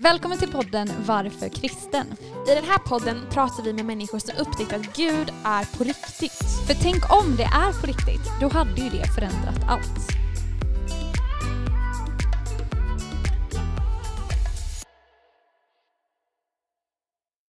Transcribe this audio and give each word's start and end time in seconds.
Välkommen 0.00 0.38
till 0.38 0.52
podden 0.52 0.88
Varför 1.06 1.48
kristen? 1.48 2.06
I 2.48 2.54
den 2.54 2.64
här 2.64 2.78
podden 2.78 3.26
pratar 3.30 3.62
vi 3.62 3.72
med 3.72 3.84
människor 3.84 4.18
som 4.18 4.36
upptäckt 4.38 4.72
att 4.72 4.96
Gud 4.96 5.32
är 5.44 5.78
på 5.78 5.84
riktigt. 5.84 6.66
För 6.66 6.74
tänk 6.82 7.12
om 7.12 7.36
det 7.36 7.42
är 7.42 7.80
på 7.80 7.86
riktigt, 7.86 8.40
då 8.40 8.48
hade 8.48 8.80
ju 8.80 8.88
det 8.90 9.06
förändrat 9.14 9.56
allt. 9.68 9.98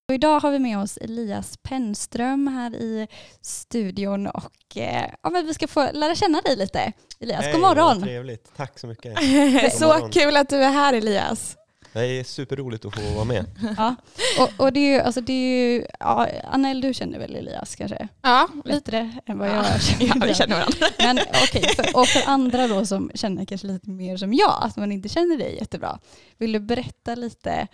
Och 0.07 0.13
idag 0.13 0.39
har 0.39 0.51
vi 0.51 0.59
med 0.59 0.79
oss 0.79 0.97
Elias 0.97 1.57
Pennström 1.57 2.47
här 2.47 2.75
i 2.75 3.07
studion 3.41 4.27
och 4.27 4.77
eh, 4.77 5.11
ja, 5.23 5.29
men 5.29 5.45
vi 5.45 5.53
ska 5.53 5.67
få 5.67 5.89
lära 5.93 6.15
känna 6.15 6.41
dig 6.41 6.55
lite. 6.55 6.93
Elias, 7.19 7.43
Hej, 7.43 7.53
god 7.53 7.61
morgon! 7.61 8.01
Trevligt, 8.01 8.51
tack 8.55 8.79
så 8.79 8.87
mycket. 8.87 9.17
Så 9.73 9.87
morgon. 9.87 10.11
kul 10.11 10.37
att 10.37 10.49
du 10.49 10.55
är 10.55 10.69
här 10.69 10.93
Elias. 10.93 11.55
Det 11.93 11.99
är 12.05 12.23
superroligt 12.23 12.85
att 12.85 12.95
få 12.95 13.01
vara 13.15 13.25
med. 13.25 13.45
Ja. 13.77 13.95
Och, 14.39 14.65
och 14.65 14.73
det 14.73 14.79
är 14.79 14.93
ju, 14.95 14.99
alltså 15.01 15.21
det 15.21 15.33
är 15.33 15.73
ju, 15.73 15.85
ja, 15.99 16.27
Annel 16.43 16.81
du 16.81 16.93
känner 16.93 17.19
väl 17.19 17.35
Elias 17.35 17.75
kanske? 17.75 18.07
Ja, 18.21 18.47
Lite 18.65 18.91
det 18.91 19.11
än 19.25 19.37
vad 19.37 19.49
Ja. 19.49 19.65
jag 19.71 19.81
känner. 19.81 20.05
ja 20.21 20.25
vi 20.27 20.33
känner 20.33 20.55
varandra. 20.55 20.87
Men 20.99 21.19
okej, 21.43 21.63
för, 21.75 21.97
och 21.99 22.07
för 22.07 22.21
andra 22.31 22.67
då 22.67 22.85
som 22.85 23.11
känner 23.15 23.45
kanske 23.45 23.67
lite 23.67 23.89
mer 23.89 24.17
som 24.17 24.33
jag, 24.33 24.57
att 24.61 24.75
man 24.77 24.91
inte 24.91 25.09
känner 25.09 25.37
dig 25.37 25.55
jättebra. 25.55 25.99
Vill 26.37 26.51
du 26.51 26.59
berätta 26.59 27.15
lite, 27.15 27.67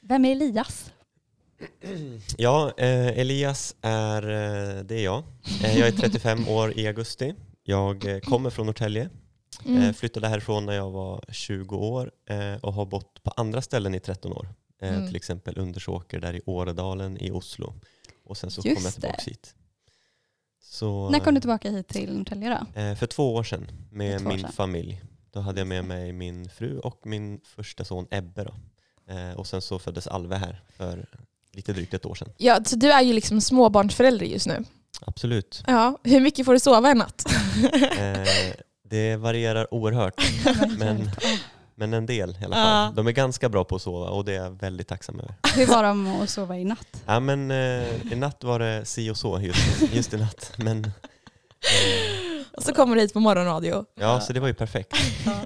vem 0.00 0.24
är 0.24 0.32
Elias? 0.32 0.90
Ja, 2.36 2.72
eh, 2.76 3.06
Elias 3.18 3.74
är, 3.82 4.22
eh, 4.22 4.82
det 4.84 4.94
är 4.94 5.04
jag. 5.04 5.22
Eh, 5.64 5.78
jag 5.78 5.88
är 5.88 5.92
35 5.92 6.48
år 6.48 6.78
i 6.78 6.86
augusti. 6.86 7.34
Jag 7.64 8.06
eh, 8.14 8.18
kommer 8.20 8.50
från 8.50 8.66
Norrtälje. 8.66 9.08
Eh, 9.66 9.70
Mm. 9.76 9.94
flyttade 9.94 10.28
härifrån 10.28 10.66
när 10.66 10.72
jag 10.72 10.90
var 10.90 11.24
20 11.28 11.76
år 11.76 12.10
eh, 12.26 12.54
och 12.62 12.72
har 12.74 12.86
bott 12.86 13.22
på 13.22 13.30
andra 13.36 13.62
ställen 13.62 13.94
i 13.94 14.00
13 14.00 14.32
år. 14.32 14.48
Eh, 14.82 14.88
Mm. 14.94 15.06
Till 15.06 15.16
exempel 15.16 15.58
Undersåker 15.58 16.20
där 16.20 16.34
i 16.36 16.40
Åredalen 16.46 17.18
i 17.18 17.30
Oslo. 17.30 17.74
Och 18.24 18.36
sen 18.36 18.50
så 18.50 18.60
Just 18.64 18.76
kom 18.76 18.84
jag 18.84 18.92
tillbaka 18.92 19.14
det. 19.24 19.30
hit. 19.30 19.54
Så, 20.62 21.10
När 21.10 21.18
kom 21.20 21.34
du 21.34 21.40
tillbaka 21.40 21.70
hit 21.70 21.88
till 21.88 22.16
Norrtälje 22.16 22.48
då? 22.74 22.80
Eh, 22.80 22.94
för 22.96 23.06
två 23.06 23.34
år 23.34 23.42
sedan 23.44 23.66
med 23.90 24.20
år 24.26 24.28
min 24.28 24.40
sedan. 24.40 24.52
familj. 24.52 25.02
Då 25.30 25.40
hade 25.40 25.60
jag 25.60 25.66
med 25.68 25.84
mig 25.84 26.12
min 26.12 26.48
fru 26.48 26.78
och 26.78 27.00
min 27.06 27.40
första 27.44 27.84
son 27.84 28.06
Ebbe. 28.10 28.44
Då. 28.44 28.54
Eh, 29.14 29.32
och 29.32 29.46
sen 29.46 29.62
så 29.62 29.78
föddes 29.78 30.06
Alve 30.06 30.36
här 30.36 30.62
för 30.76 31.06
lite 31.52 31.72
drygt 31.72 31.94
ett 31.94 32.06
år 32.06 32.14
sedan. 32.14 32.28
Ja, 32.36 32.64
så 32.64 32.76
du 32.76 32.92
är 32.92 33.02
ju 33.02 33.12
liksom 33.12 33.40
småbarnsförälder 33.40 34.26
just 34.26 34.46
nu. 34.46 34.64
Absolut. 35.00 35.62
Ja, 35.66 35.98
hur 36.04 36.20
mycket 36.20 36.44
får 36.46 36.52
du 36.52 36.60
sova 36.60 36.90
i 36.90 36.94
natt? 36.94 37.24
Det 38.92 39.16
varierar 39.16 39.74
oerhört, 39.74 40.14
men, 40.78 41.10
men 41.74 41.94
en 41.94 42.06
del 42.06 42.36
i 42.40 42.44
alla 42.44 42.56
fall. 42.56 42.84
Ja. 42.86 42.92
De 42.96 43.06
är 43.06 43.12
ganska 43.12 43.48
bra 43.48 43.64
på 43.64 43.76
att 43.76 43.82
sova 43.82 44.08
och 44.08 44.24
det 44.24 44.32
är 44.34 44.42
jag 44.44 44.50
väldigt 44.60 44.88
tacksam 44.88 45.20
över. 45.20 45.34
Hur 45.56 45.66
var 45.66 45.82
de 45.82 46.06
att 46.22 46.30
sova 46.30 46.58
i 46.58 46.64
natt? 46.64 47.02
Ja, 47.06 47.20
men, 47.20 47.50
eh, 47.50 48.12
I 48.12 48.14
natt 48.16 48.44
var 48.44 48.58
det 48.58 48.84
si 48.84 49.10
och 49.10 49.16
så 49.16 49.40
just, 49.40 49.82
just 49.92 50.14
i 50.14 50.16
natt. 50.16 50.52
Men, 50.56 50.84
eh, 50.84 50.90
Och 52.56 52.62
så 52.62 52.74
kommer 52.74 52.96
du 52.96 53.02
hit 53.02 53.12
på 53.12 53.20
morgonradio. 53.20 53.84
ja, 53.94 54.20
så 54.20 54.32
det 54.32 54.40
var 54.40 54.48
ju 54.48 54.54
perfekt. 54.54 54.96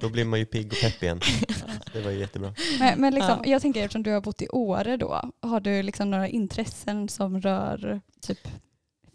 Då 0.00 0.08
blir 0.08 0.24
man 0.24 0.38
ju 0.38 0.44
pigg 0.46 0.72
och 0.72 0.78
pepp 0.80 1.02
igen. 1.02 1.20
Det 1.92 2.00
var 2.02 2.10
ju 2.10 2.18
jättebra. 2.18 2.54
Men, 2.78 3.00
men 3.00 3.14
liksom, 3.14 3.38
Ja. 3.44 3.50
jag 3.50 3.62
tänker 3.62 3.80
eftersom 3.84 4.02
du 4.02 4.10
har 4.12 4.20
bott 4.20 4.42
i 4.42 4.48
Åre 4.48 4.96
då, 4.96 5.30
har 5.42 5.60
du 5.60 5.82
liksom 5.82 6.10
några 6.10 6.28
intressen 6.28 7.08
som 7.08 7.40
rör 7.40 8.00
typ 8.20 8.38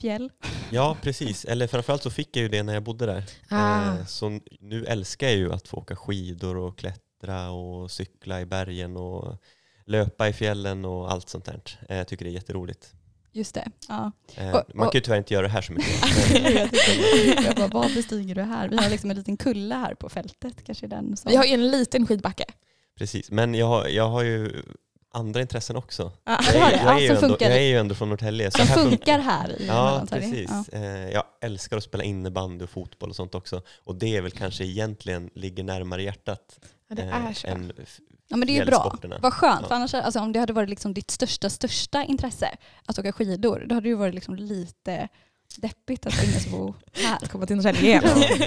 fjäll? 0.02 0.30
Ja, 0.72 0.98
precis. 1.02 1.46
Eller 1.46 1.68
framförallt 1.68 2.04
så 2.04 2.10
fick 2.10 2.36
jag 2.38 2.42
ju 2.44 2.50
det 2.50 2.64
när 2.64 2.74
jag 2.74 2.84
bodde 2.84 3.06
där. 3.06 3.24
Ah. 3.50 3.94
Eh, 3.98 4.06
Så 4.06 4.40
nu 4.60 4.86
älskar 4.86 5.28
jag 5.28 5.36
ju 5.36 5.54
att 5.54 5.68
få 5.68 5.78
åka 5.78 5.96
skidor 5.96 6.58
och 6.58 6.78
klättra 6.78 7.50
och 7.52 7.92
cykla 7.92 8.42
i 8.42 8.46
bergen 8.46 8.98
och 8.98 9.36
löpa 9.86 10.28
i 10.28 10.34
fjällen 10.34 10.86
och 10.86 11.12
allt 11.12 11.30
sånt 11.30 11.46
där. 11.46 11.62
Eh, 11.90 11.98
Jag 11.98 12.08
tycker 12.08 12.26
det 12.26 12.32
är 12.32 12.34
jätteroligt. 12.34 12.94
Just 13.34 13.56
det. 13.56 13.68
Ja. 13.88 14.12
Eh, 14.36 14.56
Och- 14.56 14.76
Man 14.76 14.88
kan 14.90 14.98
ju 14.98 15.02
tyvärr 15.02 15.18
inte 15.18 15.34
göra 15.34 15.44
det 15.48 15.54
här 15.54 15.62
så 15.62 15.74
mycket. 15.74 15.92
Jag, 17.46 17.56
bara, 17.56 17.68
vad 17.68 17.94
bestiger 17.94 18.36
du 18.36 18.42
här? 18.42 18.70
Vi 18.70 18.78
har 18.78 18.90
liksom 18.90 19.10
en 19.12 19.18
liten 19.18 19.38
kulle 19.38 19.76
här 19.76 19.96
på 19.96 20.10
fältet, 20.10 20.64
kanske 20.64 20.88
den 20.88 21.18
som... 21.18 21.30
Vi 21.32 21.36
har 21.38 21.46
ju 21.46 21.54
en 21.54 21.72
liten 21.72 22.08
skidbacke. 22.08 22.46
precis. 22.98 23.32
Men 23.32 23.54
jag 23.56 23.66
har, 23.68 23.88
jag 23.88 24.10
har 24.10 24.22
ju 24.24 24.64
andra 25.14 25.42
intressen 25.42 25.76
också. 25.76 26.12
Har 26.26 26.38
Jag, 26.54 26.74
är- 26.74 26.86
jag, 26.86 27.02
ju 27.02 27.08
ändå, 27.08 27.20
funkar. 27.28 27.50
jag 27.50 27.58
är 27.58 27.62
ju 27.62 27.78
ändå 27.78 27.96
från 27.96 28.10
Norrtälje. 28.10 28.52
så 28.52 28.58
som 28.58 28.68
funkar 28.68 29.20
här 29.20 29.62
i 29.62 29.68
Ja, 29.68 30.06
precis. 30.10 30.50
Ja. 30.72 30.78
Eh, 30.80 31.10
Jag 31.10 31.24
älskar 31.42 31.78
att 31.78 31.84
spela 31.84 32.04
innebandy 32.04 32.64
och 32.66 32.70
fotboll 32.70 33.10
och 33.10 33.16
sånt 33.16 33.36
också. 33.36 33.62
Och 33.84 33.96
det 33.96 34.18
är 34.18 34.22
väl 34.22 34.32
kanske 34.32 34.64
egentligen 34.66 35.30
ligger 35.36 35.64
närmare 35.64 36.04
hjärtat 36.04 36.60
Ja, 36.90 36.96
det 36.96 37.02
eh, 37.02 37.26
är 37.26 37.34
så. 37.34 37.48
än 37.48 37.74
Ja 38.28 38.38
men 38.38 38.48
det 38.48 38.54
är 38.54 38.60
ju 38.60 38.66
bra. 38.66 38.98
Vad 39.22 39.34
skönt. 39.34 39.60
Ja. 39.62 39.68
För 39.68 39.76
annars, 39.76 39.94
alltså, 39.94 40.20
om 40.20 40.32
det 40.32 40.40
hade 40.40 40.54
varit 40.54 40.70
liksom 40.70 40.94
ditt 40.94 41.12
största, 41.12 41.50
största 41.50 42.04
intresse 42.04 42.50
att 42.86 43.00
åka 43.00 43.12
skidor, 43.12 43.66
då 43.68 43.76
hade 43.76 43.86
det 43.86 43.90
ju 43.90 43.96
varit 43.96 44.16
liksom 44.16 44.36
lite 44.36 45.08
deppigt 45.58 46.06
att 46.06 46.24
ingen 46.24 46.40
som 46.40 46.52
bor 46.52 46.74
här. 46.94 47.16
Att 47.16 47.30
komma 47.32 47.46
till 47.46 47.56
Norrtälje 47.56 47.82
igen. 47.82 48.04
Ja, 48.06 48.46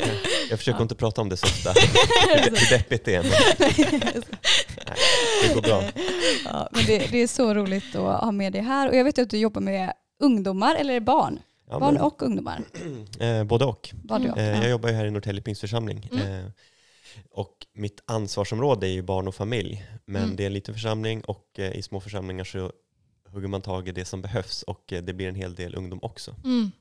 jag 0.51 0.59
försöker 0.59 0.79
Ja. 0.79 0.83
inte 0.83 0.95
prata 0.95 1.21
om 1.21 1.29
det 1.29 1.37
så 1.37 1.47
ofta. 1.47 1.73
Hur 2.35 2.71
deppigt 2.79 3.05
det 3.05 3.15
är. 3.15 3.25
Nej, 4.87 4.97
det 5.49 5.55
går 5.55 5.63
bra. 5.63 5.83
Ja, 6.45 6.69
men 6.73 6.85
det, 6.87 6.99
det 7.13 7.19
är 7.23 7.27
så 7.27 7.55
roligt 7.55 7.95
att 7.97 8.21
ha 8.21 8.33
med 8.33 8.53
dig 8.53 8.63
här. 8.63 8.89
Och 8.89 8.97
jag 8.97 9.05
vet 9.05 9.19
att 9.19 9.31
du 9.31 9.39
jobbar 9.39 9.61
med 9.61 9.93
ungdomar, 10.21 10.75
eller 10.75 11.01
barn. 11.01 11.39
Ja, 11.71 11.79
barn 11.81 11.95
men, 11.95 12.03
och 12.03 12.23
ungdomar. 12.23 12.61
eh, 13.21 13.45
både 13.45 13.65
och. 13.65 13.91
Både 13.95 14.31
och. 14.31 14.39
Eh, 14.39 14.45
Ja. 14.49 14.63
jag 14.63 14.71
jobbar 14.71 14.89
ju 14.89 14.95
här 14.95 15.05
i 15.07 15.11
Norrtälje 15.11 15.43
pingstförsamling. 15.43 16.09
Mm. 16.13 16.45
Eh, 16.45 16.51
och 17.31 17.67
mitt 17.75 18.01
ansvarsområde 18.07 18.87
är 18.87 18.91
ju 18.93 19.03
barn 19.03 19.29
och 19.29 19.35
familj. 19.35 19.85
Men 20.05 20.23
Mm. 20.25 20.37
det 20.37 20.43
är 20.43 20.47
en 20.47 20.53
liten 20.53 20.75
församling 20.75 21.21
och 21.25 21.47
eh, 21.59 21.73
i 21.77 21.83
små 21.83 22.01
församlingar 22.01 22.45
så 22.45 22.73
hugger 23.33 23.49
man 23.49 23.63
tag 23.63 23.89
i 23.89 23.93
det 23.93 24.05
som 24.05 24.23
behövs 24.23 24.63
och 24.63 24.93
eh, 24.93 25.03
det 25.03 25.13
blir 25.15 25.29
en 25.29 25.35
hel 25.35 25.55
del 25.55 25.75
ungdom 25.75 25.99
också. 26.03 26.35
Mm. 26.45 26.73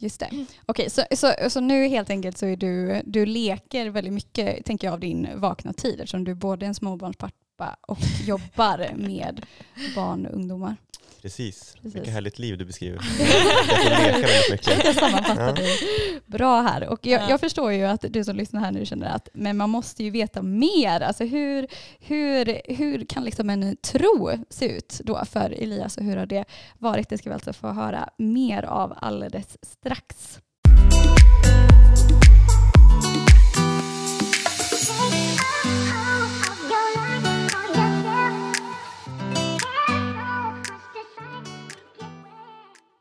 Just 0.00 0.20
det. 0.20 0.46
Okej, 0.66 0.90
så, 0.90 1.02
så, 1.16 1.32
så 1.50 1.60
nu 1.60 1.88
helt 1.88 2.10
enkelt 2.10 2.38
så 2.38 2.46
är 2.46 2.56
du, 2.56 3.02
du 3.04 3.26
leker 3.26 3.90
väldigt 3.90 4.12
mycket, 4.12 4.64
tänker 4.64 4.86
jag, 4.86 4.94
av 4.94 5.00
din 5.00 5.28
vakna 5.34 5.72
tid 5.72 5.94
eftersom 6.00 6.24
du 6.24 6.30
är 6.30 6.34
både 6.34 6.66
en 6.66 6.74
småbarnspappa 6.74 7.32
och 7.80 7.98
jobbar 8.26 8.90
med 8.96 9.46
barn 9.94 10.26
och 10.26 10.34
ungdomar. 10.34 10.76
Precis. 11.22 11.74
Precis. 11.74 11.94
Vilket 11.96 12.12
härligt 12.12 12.38
liv 12.38 12.58
du 12.58 12.64
beskriver. 12.64 12.96
jag 13.18 13.82
får 13.82 13.90
leka 13.90 14.12
väldigt 14.26 14.50
mycket. 14.50 14.84
Jag 14.84 14.94
sammanfattar 14.94 15.46
Ja. 15.46 15.52
dig 15.52 15.78
bra 16.26 16.60
här. 16.60 16.88
Och 16.88 17.06
jag, 17.06 17.22
Ja. 17.22 17.30
jag 17.30 17.40
förstår 17.40 17.72
ju 17.72 17.84
att 17.84 18.04
du 18.10 18.24
som 18.24 18.36
lyssnar 18.36 18.60
här 18.60 18.70
nu 18.72 18.86
känner 18.86 19.06
att 19.06 19.28
men 19.34 19.56
man 19.56 19.70
måste 19.70 20.04
ju 20.04 20.10
veta 20.10 20.42
mer. 20.42 21.00
Alltså 21.00 21.24
hur, 21.24 21.66
hur, 22.00 22.60
hur 22.74 23.04
kan 23.04 23.24
liksom 23.24 23.50
en 23.50 23.76
tro 23.76 24.30
se 24.50 24.68
ut 24.76 25.00
då 25.04 25.24
för 25.24 25.50
Elias 25.50 25.96
och 25.96 26.04
hur 26.04 26.16
har 26.16 26.26
det 26.26 26.44
varit? 26.78 27.08
Det 27.08 27.18
ska 27.18 27.30
vi 27.30 27.34
alltså 27.34 27.52
få 27.52 27.68
höra 27.68 28.08
mer 28.18 28.62
av 28.62 28.94
alldeles 29.00 29.56
strax. 29.62 30.38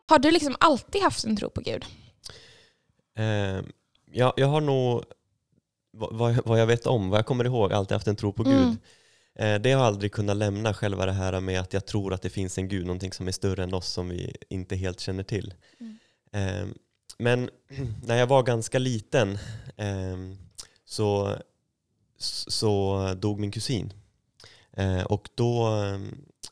Har 0.09 0.19
du 0.19 0.31
liksom 0.31 0.55
alltid 0.59 1.01
haft 1.01 1.23
en 1.25 1.37
tro 1.37 1.49
på 1.49 1.61
Gud? 1.61 1.85
Eh, 3.17 3.61
jag, 4.11 4.33
jag 4.37 4.47
har 4.47 4.61
nog, 4.61 5.03
vad, 5.91 6.13
vad 6.15 6.33
jag- 6.45 6.59
jag 6.59 6.67
vet 6.67 6.87
om, 6.87 7.09
vad 7.09 7.17
jag 7.19 7.25
kommer 7.25 7.45
ihåg, 7.45 7.73
alltid 7.73 7.95
haft 7.95 8.07
en 8.07 8.15
tro 8.15 8.33
på 8.33 8.43
Gud. 8.43 8.53
Mm. 8.53 8.77
Eh, 9.39 9.61
det 9.61 9.71
har 9.71 9.85
aldrig 9.85 10.11
kunnat 10.11 10.37
lämna 10.37 10.73
själva 10.73 11.05
det 11.05 11.11
här 11.11 11.39
med 11.41 11.59
att 11.59 11.73
jag 11.73 11.85
tror 11.85 12.13
att 12.13 12.21
det 12.21 12.29
finns 12.29 12.57
en 12.57 12.67
Gud, 12.67 12.85
någonting 12.85 13.13
som 13.13 13.27
är 13.27 13.31
större 13.31 13.63
än 13.63 13.73
oss 13.73 13.87
som 13.87 14.09
vi 14.09 14.35
inte 14.49 14.75
helt 14.75 14.99
känner 14.99 15.23
till. 15.23 15.53
Mm. 15.79 15.97
Eh, 16.31 16.67
men 17.17 17.49
när 18.05 18.15
jag 18.17 18.27
var 18.27 18.43
ganska 18.43 18.79
liten 18.79 19.37
eh, 19.77 20.17
så, 20.85 21.35
så 22.47 23.13
dog 23.17 23.39
min 23.39 23.51
kusin. 23.51 23.93
Eh, 24.73 25.03
och 25.03 25.29
då 25.35 25.67
eh, 25.83 25.99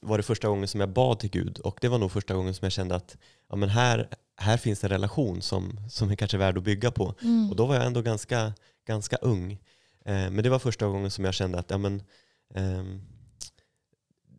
var 0.02 0.18
det 0.18 0.24
första 0.24 0.48
gången 0.48 0.68
som 0.68 0.80
jag 0.80 0.90
bad 0.90 1.20
till 1.20 1.30
Gud 1.30 1.60
och 1.60 1.78
det 1.82 1.88
var 1.88 1.98
nog 1.98 2.12
första 2.12 2.34
gången 2.34 2.54
som 2.54 2.66
jag 2.66 2.72
kände 2.72 2.96
att 2.96 3.18
ja, 3.50 3.56
men 3.56 3.70
här, 3.70 4.10
här 4.38 4.58
finns 4.58 4.84
en 4.84 4.90
relation 4.90 5.42
som, 5.42 5.80
som 5.90 6.12
är 6.12 6.16
kanske 6.16 6.38
värd 6.38 6.58
att 6.58 6.64
bygga 6.64 6.92
på. 6.92 7.16
Mm. 7.22 7.50
Och 7.50 7.56
då 7.56 7.66
var 7.66 7.76
jag 7.76 7.86
ändå 7.86 8.02
ganska, 8.02 8.54
ganska 8.88 9.16
ung. 9.16 9.52
Eh, 10.06 10.30
men 10.32 10.44
det 10.44 10.50
var 10.50 10.60
första 10.60 10.88
gången 10.88 11.12
som 11.12 11.26
jag 11.26 11.34
kände 11.34 11.60
att 11.60 11.70
ja, 11.70 11.78
men, 11.78 12.04
ehm, 12.56 13.02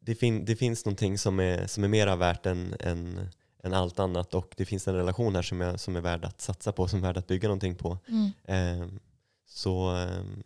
det, 0.00 0.14
fin 0.14 0.44
det 0.44 0.56
finns 0.56 0.84
någonting 0.84 1.18
som 1.18 1.40
är, 1.40 1.66
som 1.66 1.84
är 1.84 1.88
mera 1.88 2.16
värt 2.16 2.46
än, 2.46 2.74
än, 2.80 3.28
än 3.62 3.74
allt 3.74 3.98
annat 3.98 4.34
och 4.34 4.54
det 4.56 4.64
finns 4.64 4.88
en 4.88 4.94
relation 4.94 5.34
här 5.34 5.42
som, 5.42 5.60
jag, 5.60 5.80
som 5.80 5.96
är 5.96 6.00
värd 6.00 6.24
att 6.24 6.40
satsa 6.40 6.72
på, 6.72 6.88
som 6.88 6.98
är 6.98 7.02
värd 7.02 7.16
att 7.16 7.26
bygga 7.26 7.48
någonting 7.48 7.74
på. 7.74 7.98
Mm. 8.08 8.30
Ehm, 8.44 8.98
så 9.46 9.88
ehm, 9.88 10.42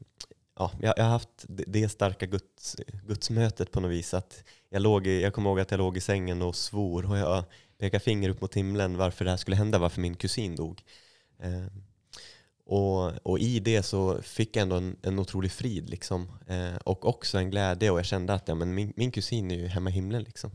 ja, 0.61 0.71
jag, 0.81 0.95
jag 0.97 1.05
har 1.05 1.11
haft 1.11 1.45
det, 1.49 1.65
det 1.67 1.89
starka 1.89 2.27
guds, 2.27 2.77
gudsmötet 3.07 3.73
på 3.73 3.81
något 3.81 3.91
vis. 3.91 4.15
Att 4.15 4.45
jag, 4.69 4.83
låg 4.83 5.07
i, 5.07 5.23
jag 5.23 5.35
kommer 5.35 5.51
ihåg 5.51 5.61
att 5.61 5.71
jag 5.71 5.79
låg 5.79 5.97
i 5.97 6.01
sängen 6.01 6.43
och 6.43 6.57
svor 6.57 7.11
och 7.11 7.19
jag 7.19 7.45
pekade 7.81 8.05
finger 8.05 8.29
upp 8.29 8.41
mot 8.41 8.55
himlen 8.55 8.97
varför 8.97 9.25
det 9.25 9.31
här 9.31 9.39
skulle 9.39 9.57
hända, 9.57 9.79
varför 9.79 10.01
min 10.01 10.15
kusin 10.15 10.57
dog. 10.57 10.83
Ehm, 11.43 11.83
och, 12.67 13.27
och 13.27 13.39
i 13.39 13.61
det 13.61 13.83
så 13.83 14.23
fick 14.23 14.57
jag 14.57 14.63
ändå 14.63 14.77
en, 14.77 14.97
en 15.03 15.19
otrolig 15.19 15.53
frid 15.53 15.91
liksom. 15.91 16.29
Eh, 16.47 16.77
och 16.85 17.05
också 17.05 17.39
en 17.39 17.51
glädje 17.51 17.91
och 17.91 17.99
jag 17.99 18.07
kände 18.07 18.35
att 18.35 18.49
ja, 18.49 18.55
men 18.55 18.75
min, 18.75 18.93
min 18.97 19.11
kusin 19.11 19.51
är 19.51 19.55
ju 19.55 19.67
hemma 19.67 19.91
i 19.91 19.93
himlen. 19.93 20.23
Liksom. 20.23 20.51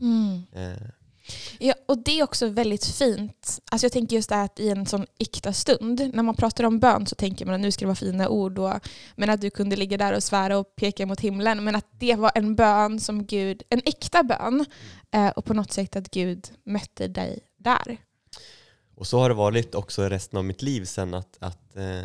Eh, 0.52 0.88
Ja, 1.58 1.74
och 1.86 1.98
det 1.98 2.18
är 2.18 2.24
också 2.24 2.48
väldigt 2.48 2.84
fint. 2.84 3.60
Alltså 3.70 3.84
jag 3.84 3.92
tänker 3.92 4.16
just 4.16 4.28
det 4.28 4.34
här 4.34 4.44
att 4.44 4.60
i 4.60 4.68
en 4.68 4.86
sån 4.86 5.06
äkta 5.18 5.52
stund, 5.52 6.10
när 6.14 6.22
man 6.22 6.34
pratar 6.34 6.64
om 6.64 6.78
bön 6.78 7.06
så 7.06 7.14
tänker 7.14 7.46
man 7.46 7.54
att 7.54 7.60
nu 7.60 7.72
ska 7.72 7.80
det 7.80 7.86
vara 7.86 7.96
fina 7.96 8.28
ord, 8.28 8.58
och, 8.58 8.88
men 9.16 9.30
att 9.30 9.40
du 9.40 9.50
kunde 9.50 9.76
ligga 9.76 9.96
där 9.96 10.12
och 10.12 10.22
svära 10.22 10.58
och 10.58 10.76
peka 10.76 11.06
mot 11.06 11.20
himlen. 11.20 11.64
Men 11.64 11.76
att 11.76 11.86
det 11.90 12.14
var 12.14 12.32
en 12.34 12.54
bön 12.54 13.00
som 13.00 13.26
Gud, 13.26 13.62
en 13.68 13.82
äkta 13.84 14.22
bön, 14.22 14.64
eh, 15.10 15.28
och 15.28 15.44
på 15.44 15.54
något 15.54 15.72
sätt 15.72 15.96
att 15.96 16.10
Gud 16.10 16.48
mötte 16.64 17.08
dig 17.08 17.40
där. 17.56 17.96
Och 18.94 19.06
så 19.06 19.18
har 19.18 19.28
det 19.28 19.34
varit 19.34 19.74
också 19.74 20.02
resten 20.02 20.38
av 20.38 20.44
mitt 20.44 20.62
liv 20.62 20.84
sen 20.84 21.14
att, 21.14 21.36
att 21.40 21.76
eh, 21.76 22.04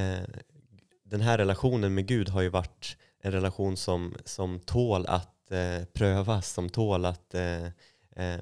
eh, 0.00 0.24
den 1.04 1.20
här 1.20 1.38
relationen 1.38 1.94
med 1.94 2.06
Gud 2.06 2.28
har 2.28 2.42
ju 2.42 2.48
varit 2.48 2.96
en 3.22 3.32
relation 3.32 3.76
som, 3.76 4.14
som 4.24 4.60
tål 4.60 5.06
att 5.06 5.50
eh, 5.50 5.84
prövas, 5.92 6.52
som 6.52 6.68
tål 6.68 7.04
att 7.04 7.34
eh, 7.34 7.66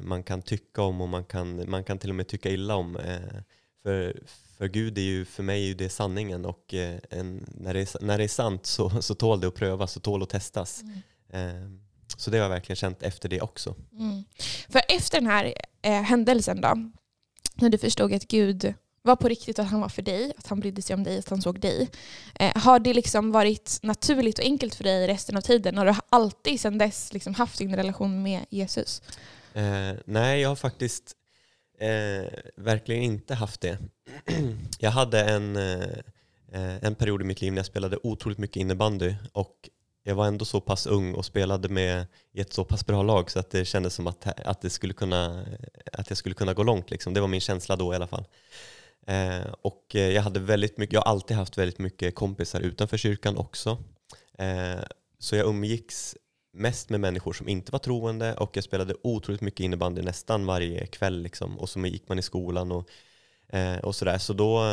man 0.01 0.23
kan 0.23 0.43
tycka 0.43 0.83
om 0.83 1.01
och 1.01 1.09
man 1.09 1.25
kan, 1.25 1.71
man 1.71 1.85
kan 1.85 1.99
till 1.99 2.11
och 2.11 2.17
med 2.17 2.29
tycka 2.29 2.51
illa 2.51 2.75
om. 2.75 2.97
Eh, 2.97 3.41
för, 3.83 4.23
för 4.59 4.69
Gud 4.69 4.99
är 4.99 5.03
ju, 5.03 5.25
för 5.25 5.43
mig 5.43 5.63
är 5.63 5.67
ju 5.67 5.75
det 5.75 5.89
sanningen 5.89 6.45
och 6.45 6.75
eh, 6.75 6.99
en, 7.11 7.47
när, 7.49 7.75
det 7.75 7.81
är, 7.81 8.05
när 8.05 8.19
det 8.19 8.25
är 8.25 8.29
sant 8.29 8.67
så, 8.67 9.03
så 9.03 9.15
tål 9.15 9.41
det 9.41 9.47
att 9.47 9.55
prövas 9.55 9.97
och 9.97 10.03
tål 10.03 10.23
att 10.23 10.29
testas. 10.29 10.83
Eh, 11.33 11.71
så 12.17 12.31
det 12.31 12.37
har 12.37 12.43
jag 12.43 12.51
verkligen 12.51 12.77
känt 12.77 13.03
efter 13.03 13.29
det 13.29 13.41
också. 13.41 13.75
Mm. 13.93 14.25
För 14.69 14.83
efter 14.89 15.21
den 15.21 15.31
här 15.31 15.55
eh, 15.83 16.03
händelsen 16.03 16.61
då, 16.61 16.91
när 17.55 17.69
du 17.69 17.79
förstod 17.79 18.13
att 18.13 18.29
Gud 18.29 18.75
var 19.03 19.17
på 19.17 19.29
riktigt 19.29 19.59
och 19.59 19.65
att 19.65 19.71
han 19.71 19.81
var 19.81 19.89
för 19.89 20.03
dig, 20.03 20.33
att 20.39 20.47
han 20.47 20.61
brydde 20.61 20.83
sig 20.83 20.95
om 20.95 21.05
dig, 21.05 21.19
att 21.19 21.29
han 21.29 21.43
såg 21.43 21.61
dig. 21.61 21.89
Eh, 22.35 22.57
har 22.57 22.79
det 22.79 22.95
liksom 22.95 23.33
varit 23.33 23.79
naturligt 23.83 24.39
och 24.39 24.45
enkelt 24.45 24.75
för 24.75 24.85
dig 24.85 25.07
resten 25.07 25.37
av 25.37 25.41
tiden? 25.41 25.79
Har 25.79 25.87
du 25.87 25.95
alltid 26.09 26.61
sedan 26.61 26.79
dess 26.79 27.13
liksom 27.13 27.35
haft 27.35 27.59
din 27.59 27.77
relation 27.77 28.23
med 28.23 28.45
Jesus? 28.51 29.03
Eh, 29.57 29.97
nej, 30.05 30.41
jag 30.41 30.49
har 30.49 30.57
faktiskt 30.57 31.17
eh, 31.79 32.33
verkligen 32.57 33.03
inte 33.03 33.35
haft 33.35 33.61
det. 33.61 33.79
jag 34.79 34.91
hade 34.91 35.21
en, 35.21 35.57
eh, 35.57 35.99
eh, 36.53 36.85
en 36.85 36.95
period 36.95 37.21
i 37.21 37.25
mitt 37.25 37.41
liv 37.41 37.53
när 37.53 37.59
jag 37.59 37.67
spelade 37.67 37.99
otroligt 38.03 38.39
mycket 38.39 38.57
innebandy 38.57 39.15
och 39.33 39.71
jag 40.03 40.15
var 40.15 40.27
ändå 40.27 40.45
så 40.45 40.61
pass 40.61 40.87
ung 40.87 41.15
och 41.15 41.25
spelade 41.25 41.69
med 41.69 42.07
i 42.33 42.41
ett 42.41 42.53
så 42.53 42.65
pass 42.65 42.87
bra 42.87 43.03
lag 43.03 43.31
så 43.31 43.39
att 43.39 43.51
det 43.51 43.65
kändes 43.65 43.95
som 43.95 44.07
att, 44.07 44.27
att, 44.27 44.61
det 44.61 44.71
skulle 44.71 44.93
kunna, 44.93 45.47
att 45.93 46.11
jag 46.11 46.17
skulle 46.17 46.35
kunna 46.35 46.55
gå 46.55 46.63
långt. 46.63 46.91
Liksom. 46.91 47.15
Det 47.15 47.21
var 47.21 47.29
min 47.29 47.41
känsla 47.41 47.77
då 47.77 47.93
i 47.93 47.97
alla 47.97 48.07
fall. 48.07 48.27
Eh, 49.07 49.53
och 49.63 49.97
eh, 49.97 50.11
jag, 50.11 50.23
hade 50.23 50.41
väldigt 50.41 50.79
mycket, 50.79 50.95
jag 50.95 51.01
har 51.01 51.11
alltid 51.11 51.37
haft 51.37 51.59
väldigt 51.59 51.79
mycket 51.79 52.15
kompisar 52.15 52.61
utanför 52.61 52.97
kyrkan 52.97 53.37
också. 53.37 53.79
Eh, 54.39 54.81
så 55.19 55.37
jag 55.37 55.47
umgicks 55.47 56.17
mest 56.57 56.91
med 56.91 57.01
människor 57.01 57.33
som 57.33 57.49
inte 57.49 57.73
var 57.73 57.79
troende 57.79 58.35
och 58.35 58.57
jag 58.57 58.65
spelade 58.65 58.95
otroligt 59.03 59.41
mycket 59.41 59.61
innebandy 59.61 60.03
nästan 60.03 60.47
varje 60.47 60.87
kväll. 60.87 61.23
Liksom. 61.23 61.59
Och 61.59 61.69
så 61.69 61.81
gick 61.81 62.09
man 62.09 62.19
i 62.19 62.23
skolan 62.23 62.73
och, 62.73 62.89
eh, 63.49 63.79
och 63.79 63.95
sådär. 63.95 64.19
Så 64.19 64.33
då 64.33 64.65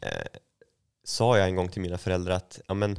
eh, 0.00 0.26
sa 1.04 1.38
jag 1.38 1.48
en 1.48 1.56
gång 1.56 1.68
till 1.68 1.82
mina 1.82 1.98
föräldrar 1.98 2.34
att 2.34 2.60
ja, 2.68 2.74
men, 2.74 2.96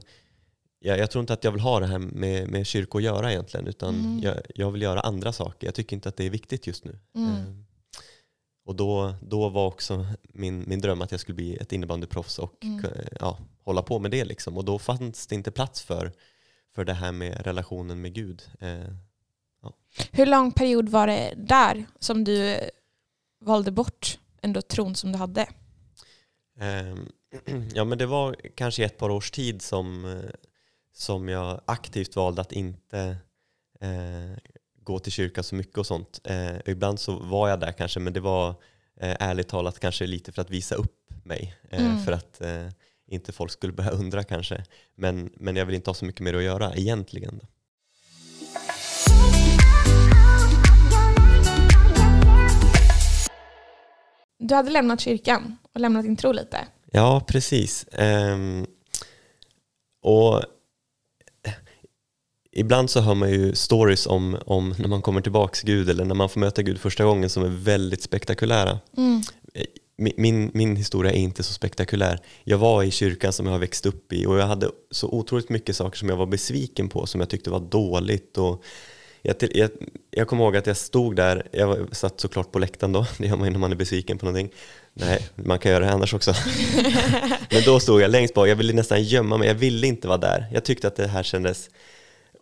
jag, 0.80 0.98
jag 0.98 1.12
tror 1.12 1.20
inte 1.22 1.34
att 1.34 1.44
jag 1.44 1.52
vill 1.52 1.62
ha 1.62 1.80
det 1.80 1.86
här 1.86 2.00
med, 2.00 2.48
med 2.50 2.66
kyrkor 2.68 3.00
att 3.00 3.06
göra 3.06 3.32
egentligen 3.32 3.68
utan 3.68 3.96
Mm. 3.96 4.20
jag, 4.20 4.36
jag 4.56 4.72
vill 4.72 4.82
göra 4.82 5.00
andra 5.00 5.34
saker. 5.34 5.68
Jag 5.68 5.76
tycker 5.76 5.96
inte 5.96 6.10
att 6.10 6.18
det 6.18 6.26
är 6.26 6.30
viktigt 6.30 6.68
just 6.68 6.86
nu. 6.86 7.00
Mm. 7.16 7.32
Eh, 7.32 7.44
och 8.66 8.76
då, 8.76 9.14
då 9.22 9.50
var 9.50 9.66
också 9.68 10.06
min, 10.24 10.64
min 10.68 10.82
dröm 10.82 11.02
att 11.02 11.12
jag 11.12 11.20
skulle 11.20 11.36
bli 11.36 11.56
ett 11.56 11.74
innebandyproffs 11.74 12.40
och 12.40 12.64
Mm. 12.64 12.86
ja, 13.20 13.38
hålla 13.64 13.82
på 13.82 14.00
med 14.00 14.12
det. 14.12 14.26
Liksom. 14.26 14.58
Och 14.58 14.66
då 14.66 14.80
fanns 14.80 15.28
det 15.28 15.36
inte 15.36 15.52
plats 15.52 15.82
för, 15.82 16.12
för 16.76 16.86
det 16.86 16.94
här 16.94 17.12
med 17.12 17.46
relationen 17.46 18.02
med 18.02 18.14
Gud. 18.14 18.42
Eh, 18.60 18.88
Hur 20.12 20.26
lång 20.26 20.52
period 20.52 20.90
var 20.90 21.08
det 21.08 21.34
där 21.38 21.86
som 22.00 22.24
du 22.24 22.60
valde 23.42 23.72
bort 23.72 24.20
ändå 24.42 24.62
tron 24.62 24.96
som 24.96 25.12
du 25.12 25.18
hade? 25.18 25.48
Ehm, 26.60 27.10
ja, 27.74 27.84
men 27.84 27.98
det 27.98 28.06
var 28.06 28.36
kanske 28.56 28.86
ett 28.86 28.98
par 28.98 29.10
års 29.10 29.32
tid 29.32 29.62
som, 29.62 30.06
eh, 30.06 30.30
som 30.94 31.30
jag 31.30 31.62
aktivt 31.66 32.16
valde 32.16 32.42
att 32.42 32.52
inte 32.52 33.18
eh, 33.80 34.38
gå 34.84 35.00
till 35.00 35.12
kyrkan 35.12 35.44
så 35.44 35.56
mycket 35.56 35.78
och 35.78 35.88
sånt. 35.88 36.20
Eh, 36.24 36.56
ibland 36.66 37.00
så 37.00 37.20
var 37.20 37.50
jag 37.50 37.60
där 37.60 37.72
kanske, 37.72 38.00
men 38.00 38.14
det 38.14 38.20
var 38.20 38.50
eh, 39.00 39.16
ärligt 39.20 39.48
talat 39.48 39.80
kanske 39.80 40.06
lite 40.08 40.32
för 40.32 40.42
att 40.42 40.50
visa 40.50 40.76
upp 40.76 41.10
mig. 41.24 41.56
Eh, 41.70 41.86
Mm. 41.86 42.00
För 42.04 42.12
att 42.12 42.42
eh, 42.42 42.68
inte 43.08 43.32
folk 43.32 43.52
skulle 43.52 43.74
börja 43.74 43.92
undra 43.92 44.24
kanske. 44.24 44.64
Men, 44.96 45.30
men 45.36 45.56
jag 45.56 45.66
vill 45.66 45.76
inte 45.76 45.90
ha 45.90 45.96
så 45.96 46.06
mycket 46.06 46.22
mer 46.22 46.34
att 46.34 46.44
göra 46.44 46.76
egentligen. 46.76 47.40
Då. 47.42 47.48
Du 54.40 54.56
hade 54.56 54.72
lämnat 54.72 55.00
kyrkan 55.00 55.58
och 55.74 55.80
lämnat 55.80 56.04
din 56.04 56.16
tro 56.16 56.32
lite. 56.32 56.68
Ja, 56.92 57.24
precis. 57.28 57.86
Ehm, 57.92 58.66
och 60.02 60.38
eh, 60.38 61.54
ibland 62.52 62.90
så 62.90 63.02
hör 63.02 63.16
man 63.16 63.30
ju 63.30 63.56
stories 63.56 64.08
om, 64.08 64.38
om 64.46 64.76
när 64.78 64.88
man 64.88 65.02
kommer 65.02 65.22
tillbaka 65.22 65.54
till 65.54 65.66
Gud 65.66 65.90
eller 65.90 66.06
när 66.06 66.16
man 66.16 66.30
får 66.30 66.40
möta 66.40 66.62
Gud 66.62 66.80
första 66.80 67.04
gången 67.06 67.30
som 67.30 67.44
är 67.44 67.48
väldigt 67.50 68.02
spektakulära. 68.02 68.80
Min, 68.92 69.24
min, 69.96 70.52
min 70.54 70.76
historia 70.76 71.12
är 71.12 71.18
inte 71.18 71.44
så 71.44 71.54
spektakulär. 71.54 72.20
Jag 72.44 72.58
var 72.58 72.84
i 72.84 72.92
kyrkan 72.92 73.34
som 73.34 73.46
jag 73.46 73.54
har 73.54 73.60
växt 73.60 73.86
upp 73.86 74.14
i 74.14 74.26
och 74.26 74.38
jag 74.38 74.48
hade 74.48 74.70
så 74.92 75.08
otroligt 75.08 75.50
mycket 75.50 75.76
saker 75.76 75.98
som 75.98 76.10
jag 76.10 76.16
var 76.16 76.26
besviken 76.26 76.90
på 76.90 77.06
som 77.06 77.20
jag 77.20 77.30
tyckte 77.30 77.50
var 77.50 77.60
dåligt. 77.60 78.38
Och 78.38 78.64
jag, 79.22 79.36
jag, 79.40 79.70
jag 80.12 80.28
kommer 80.28 80.44
ihåg 80.44 80.58
att 80.58 80.68
jag 80.68 80.78
stod 80.78 81.16
där, 81.16 81.48
jag 81.52 81.68
var, 81.68 81.88
satt 81.92 82.20
såklart 82.20 82.52
på 82.52 82.60
läktaren 82.60 82.94
då, 82.94 83.06
det 83.18 83.28
gör 83.28 83.36
man 83.36 83.48
ju 83.48 83.52
när 83.52 83.60
man 83.60 83.72
är 83.72 83.76
besviken 83.76 84.18
på 84.18 84.26
någonting. 84.26 84.50
Nej, 84.94 85.28
man 85.36 85.60
kan 85.60 85.72
göra 85.72 85.86
det 85.86 85.92
annars 85.92 86.14
också. 86.14 86.34
Men 87.52 87.64
då 87.66 87.80
stod 87.80 88.02
jag 88.02 88.12
längst 88.12 88.34
bak, 88.34 88.48
jag 88.48 88.56
ville 88.56 88.74
nästan 88.74 89.04
gömma 89.04 89.38
mig, 89.38 89.48
jag 89.48 89.56
ville 89.56 89.88
inte 89.88 90.08
vara 90.08 90.18
där. 90.18 90.46
Jag 90.54 90.64
tyckte 90.64 90.88
att 90.88 90.96
det 90.96 91.08
här 91.08 91.24
kändes 91.24 91.70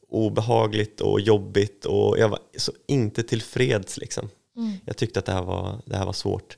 obehagligt 0.09 1.01
och 1.01 1.21
jobbigt 1.21 1.85
och 1.85 2.19
jag 2.19 2.29
var 2.29 2.39
så 2.57 2.71
inte 2.87 3.23
tillfreds 3.23 3.97
liksom. 3.97 4.29
Jag 4.85 4.97
tyckte 4.97 5.19
att 5.19 5.25
det 5.25 5.31
här 5.31 5.43
var, 5.43 5.81
det 5.85 5.97
här 5.97 6.05
var 6.05 6.13
svårt. 6.13 6.57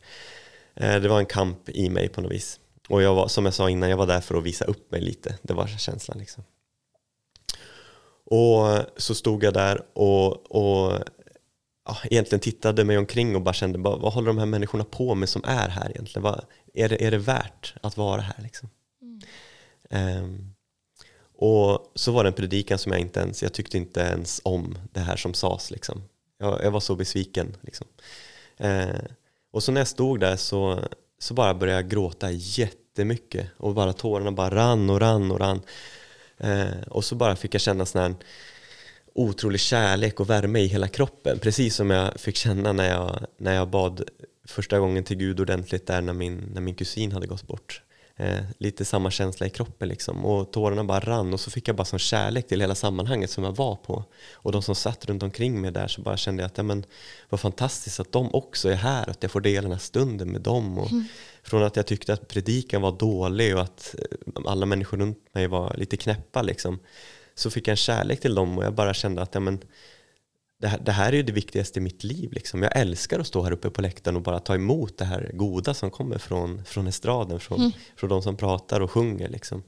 Eh, 0.75 1.01
det 1.01 1.07
var 1.07 1.19
en 1.19 1.25
kamp 1.25 1.69
i 1.69 1.89
mig 1.89 2.09
på 2.09 2.21
något 2.21 2.31
vis. 2.31 2.59
Och 2.89 3.01
jag 3.01 3.15
var, 3.15 3.27
som 3.27 3.45
jag 3.45 3.53
sa 3.53 3.69
innan, 3.69 3.89
jag 3.89 3.97
var 3.97 4.07
där 4.07 4.21
för 4.21 4.35
att 4.35 4.43
visa 4.43 4.65
upp 4.65 4.91
mig 4.91 5.01
lite. 5.01 5.37
Det 5.41 5.53
var 5.53 5.67
känslan 5.67 6.17
liksom. 6.17 6.43
Och 8.25 8.79
så 8.97 9.15
stod 9.15 9.43
jag 9.43 9.53
där 9.53 9.81
och, 9.93 10.51
och 10.51 10.99
ja, 11.85 11.97
egentligen 12.03 12.39
tittade 12.39 12.83
mig 12.83 12.97
omkring 12.97 13.35
och 13.35 13.41
bara 13.41 13.53
kände, 13.53 13.79
bara, 13.79 13.95
vad 13.95 14.13
håller 14.13 14.27
de 14.27 14.37
här 14.37 14.45
människorna 14.45 14.83
på 14.83 15.15
med 15.15 15.29
som 15.29 15.43
är 15.45 15.69
här 15.69 15.89
egentligen? 15.89 16.23
Vad, 16.23 16.45
är, 16.73 16.89
det, 16.89 17.05
är 17.05 17.11
det 17.11 17.17
värt 17.17 17.73
att 17.81 17.97
vara 17.97 18.21
här 18.21 18.43
liksom? 18.43 18.69
Ehm, 19.89 20.53
och 21.35 21.91
så 21.95 22.11
var 22.11 22.23
det 22.23 22.29
en 22.29 22.33
predikan 22.33 22.77
som 22.77 22.91
jag 22.91 23.01
inte 23.01 23.19
ens, 23.19 23.43
jag 23.43 23.53
tyckte 23.53 23.77
inte 23.77 23.99
ens 23.99 24.41
om 24.43 24.77
det 24.91 24.99
här 24.99 25.15
som 25.15 25.33
sades 25.33 25.71
liksom. 25.71 26.03
Jag, 26.37 26.63
jag 26.63 26.71
var 26.71 26.79
så 26.79 26.95
besviken 26.95 27.57
liksom. 27.61 27.87
Uh, 28.61 29.01
och 29.53 29.63
så 29.63 29.71
när 29.71 29.81
jag 29.81 29.87
stod 29.87 30.19
där 30.19 30.35
så, 30.35 30.79
så 31.19 31.33
bara 31.33 31.53
började 31.53 31.81
jag 31.81 31.89
gråta 31.89 32.31
jättemycket 32.31 33.47
och 33.57 33.73
bara 33.73 33.93
tårarna 33.93 34.31
bara 34.31 34.55
rann 34.55 34.89
och 34.89 34.99
rann 34.99 35.31
och 35.31 35.39
rann. 35.39 35.61
Eh, 36.37 36.81
och 36.87 37.05
så 37.05 37.15
bara 37.15 37.35
fick 37.35 37.53
jag 37.53 37.61
känna 37.61 37.85
sån 37.85 38.01
här 38.01 38.15
otrolig 39.15 39.59
kärlek 39.59 40.19
och 40.19 40.29
värme 40.29 40.59
i 40.59 40.67
hela 40.67 40.87
kroppen. 40.87 41.39
Precis 41.39 41.75
som 41.75 41.89
jag 41.89 42.19
fick 42.19 42.35
känna 42.35 42.73
när 42.73 42.89
jag, 42.89 43.25
när 43.37 43.55
jag 43.55 43.69
bad 43.69 44.03
första 44.47 44.79
gången 44.79 45.03
till 45.03 45.17
Gud 45.17 45.39
ordentligt 45.39 45.87
där 45.87 46.01
när 46.01 46.13
min, 46.13 46.51
när 46.53 46.61
min 46.61 46.75
kusin 46.75 47.11
hade 47.11 47.27
gått 47.27 47.47
bort. 47.47 47.81
Eh, 48.15 48.39
lite 48.57 48.85
samma 48.85 49.11
känsla 49.11 49.45
i 49.45 49.49
kroppen 49.49 49.89
liksom. 49.89 50.25
Och 50.25 50.51
tårarna 50.51 50.83
bara 50.83 50.99
rann 50.99 51.33
och 51.33 51.39
så 51.39 51.51
fick 51.51 51.67
jag 51.67 51.75
bara 51.75 51.85
sån 51.85 51.99
kärlek 51.99 52.47
till 52.47 52.61
hela 52.61 52.75
sammanhanget 52.75 53.29
som 53.29 53.43
jag 53.43 53.55
var 53.55 53.75
på. 53.75 54.03
Och 54.33 54.51
de 54.51 54.61
som 54.61 54.75
satt 54.75 55.05
runt 55.05 55.23
omkring 55.23 55.61
mig 55.61 55.71
där 55.71 55.87
så 55.87 56.01
bara 56.01 56.17
kände 56.17 56.43
jag 56.43 56.47
att 56.47 56.57
ja, 56.57 56.63
men, 56.63 56.85
vad 57.29 57.39
fantastiskt 57.39 57.99
att 57.99 58.11
de 58.11 58.33
också 58.33 58.69
är 58.69 58.75
här, 58.75 59.09
att 59.09 59.23
jag 59.23 59.31
får 59.31 59.41
dela 59.41 59.61
den 59.61 59.71
här 59.71 59.79
stunden 59.79 60.31
med 60.31 60.41
dem. 60.41 60.77
Och 60.77 60.89
Från 61.43 61.63
att 61.63 61.75
jag 61.75 61.85
tyckte 61.85 62.13
att 62.13 62.27
predikan 62.27 62.81
var 62.81 62.91
dålig 62.91 63.55
och 63.55 63.61
att 63.61 63.95
eh, 63.97 64.41
alla 64.45 64.65
människor 64.65 64.97
runt 64.97 65.33
mig 65.33 65.47
var 65.47 65.75
lite 65.77 65.97
knäppa 65.97 66.41
liksom, 66.41 66.79
så 67.35 67.49
fick 67.49 67.67
jag 67.67 67.73
en 67.73 67.77
kärlek 67.77 68.19
till 68.19 68.35
dem 68.35 68.57
och 68.57 68.63
jag 68.63 68.73
bara 68.73 68.93
kände 68.93 69.21
att 69.21 69.33
ja, 69.33 69.39
men, 69.39 69.59
det, 70.63 70.69
här, 70.69 70.79
det 70.79 70.91
här 70.91 71.13
är 71.13 71.23
det 71.23 71.31
viktigaste 71.31 71.79
i 71.79 71.81
mitt 71.81 72.03
liv. 72.03 72.33
Liksom. 72.33 72.63
Jag 72.63 72.77
älskar 72.77 73.19
att 73.19 73.27
stå 73.27 73.43
här 73.43 73.51
uppe 73.51 73.69
på 73.69 73.81
läktaren 73.81 74.15
och 74.15 74.21
bara 74.21 74.39
ta 74.39 74.55
emot 74.55 74.97
det 74.97 75.05
här 75.05 75.31
goda 75.33 75.73
som 75.73 75.91
kommer 75.91 76.17
från, 76.17 76.65
från 76.65 76.87
estraden, 76.87 77.39
från, 77.39 77.71
från 77.95 78.09
de 78.09 78.21
som 78.21 78.37
pratar 78.37 78.81
och 78.81 78.91
sjunger. 78.91 79.29
Liksom. 79.29 79.63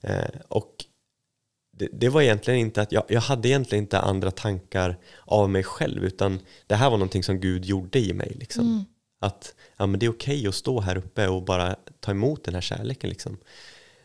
Eh, 0.00 0.24
och 0.48 0.84
det, 1.72 1.88
det 1.92 2.08
var 2.08 2.22
egentligen 2.22 2.60
inte 2.60 2.82
att 2.82 2.92
jag, 2.92 3.04
jag 3.08 3.20
hade 3.20 3.48
egentligen 3.48 3.84
inte 3.84 4.00
andra 4.00 4.30
tankar 4.30 4.98
av 5.24 5.50
mig 5.50 5.62
själv 5.62 6.04
utan 6.04 6.40
det 6.66 6.74
här 6.74 6.90
var 6.90 6.96
någonting 6.96 7.22
som 7.22 7.40
Gud 7.40 7.64
gjorde 7.64 7.98
i 7.98 8.12
mig. 8.12 8.36
Liksom. 8.40 8.84
Att 9.20 9.54
ja, 9.76 9.86
men 9.86 10.00
det 10.00 10.06
är 10.06 10.10
okej 10.10 10.46
att 10.46 10.54
stå 10.54 10.80
här 10.80 10.96
uppe 10.96 11.28
och 11.28 11.44
bara 11.44 11.76
ta 12.00 12.10
emot 12.10 12.44
den 12.44 12.54
här 12.54 12.60
kärleken. 12.60 13.10
Liksom. 13.10 13.38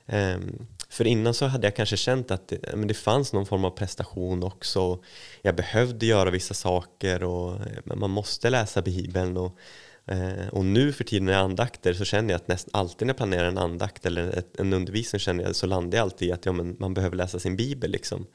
Um, 0.06 0.68
för 0.96 1.08
innan 1.08 1.34
så 1.34 1.46
hade 1.46 1.68
jag 1.68 1.75
kanske 1.75 1.98
känt 1.98 2.32
att 2.32 2.48
det, 2.48 2.75
men 2.75 2.88
det 2.88 2.94
fanns 2.94 3.34
någon 3.34 3.46
form 3.46 3.66
av 3.66 3.70
prestation 3.70 4.44
också. 4.44 5.04
Jag 5.42 5.56
behövde 5.56 6.06
göra 6.06 6.30
vissa 6.30 6.54
saker 6.54 7.24
och 7.24 7.60
man 7.86 8.10
måste 8.10 8.50
läsa 8.50 8.82
Bibeln. 8.82 9.38
Och, 9.38 9.60
eh, 10.08 10.48
och 10.52 10.66
nu 10.66 10.94
för 10.94 11.04
tiden 11.04 11.25
när 11.25 11.34
jag 11.34 11.42
andakter 11.42 11.94
så 11.94 12.06
känner 12.06 12.30
jag 12.30 12.36
att 12.36 12.48
nästan 12.48 12.72
alltid 12.74 13.08
när 13.08 13.14
jag 13.14 13.18
planerar 13.18 13.48
en 13.48 13.58
andakt 13.58 14.06
eller 14.06 14.38
ett, 14.38 14.60
en 14.60 14.74
undervisning 14.74 15.20
känner 15.20 15.44
jag, 15.44 15.56
så 15.56 15.68
landar 15.68 15.98
jag 15.98 16.04
alltid 16.04 16.28
i 16.28 16.32
att 16.32 16.46
ja, 16.46 16.52
men 16.52 16.75
man 16.80 16.94
behöver 16.94 17.18
läsa 17.18 17.40
sin 17.40 17.56
bibel. 17.56 17.92
Liksom. 17.92 18.28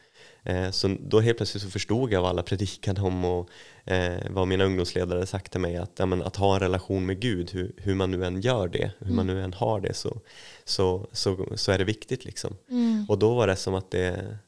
Eh, 0.44 0.70
så 0.70 0.96
då 1.00 1.20
helt 1.20 1.36
plötsligt 1.36 1.62
så 1.62 1.70
förstod 1.70 2.12
jag 2.12 2.22
vad 2.22 2.30
alla 2.30 2.42
predikade 2.42 3.00
om 3.00 3.24
och 3.24 3.50
eh, 3.84 4.18
vad 4.30 4.48
mina 4.48 4.64
ungdomsledare 4.64 5.26
sagt 5.26 5.52
till 5.52 5.60
mig 5.60 5.76
att, 5.76 5.92
ja, 5.96 6.06
men, 6.06 6.22
att 6.22 6.36
ha 6.36 6.54
en 6.54 6.60
relation 6.60 7.06
med 7.06 7.20
Gud, 7.20 7.50
hur, 7.50 7.72
hur 7.76 7.94
man 7.94 8.10
nu 8.10 8.24
än 8.24 8.40
gör 8.40 8.68
det, 8.68 8.90
hur 8.98 9.14
man 9.14 9.24
mm. 9.24 9.36
nu 9.36 9.44
än 9.44 9.54
har 9.54 9.80
det 9.80 9.94
så, 9.94 10.20
så, 10.64 11.06
så, 11.12 11.46
så 11.54 11.72
är 11.72 11.78
det 11.78 11.84
viktigt. 11.84 12.24
Liksom. 12.24 12.56
Mm. 12.70 13.06
Och 13.08 13.18
då 13.18 13.34
var 13.34 13.46
det 13.46 13.56
som 13.56 13.74
att 13.74 13.90
det, 13.90 14.38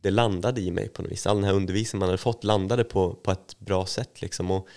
det 0.00 0.10
landade 0.10 0.60
i 0.60 0.70
mig 0.70 0.88
på 0.88 1.02
något 1.02 1.12
vis. 1.12 1.26
All 1.26 1.36
den 1.36 1.44
här 1.44 1.54
undervisningen 1.54 2.00
man 2.00 2.08
hade 2.08 2.18
fått 2.18 2.44
landade 2.44 2.84
på, 2.84 3.14
på 3.14 3.30
ett 3.30 3.58
bra 3.58 3.86
sätt. 3.86 4.22
Liksom. 4.22 4.50
Och, 4.50 4.68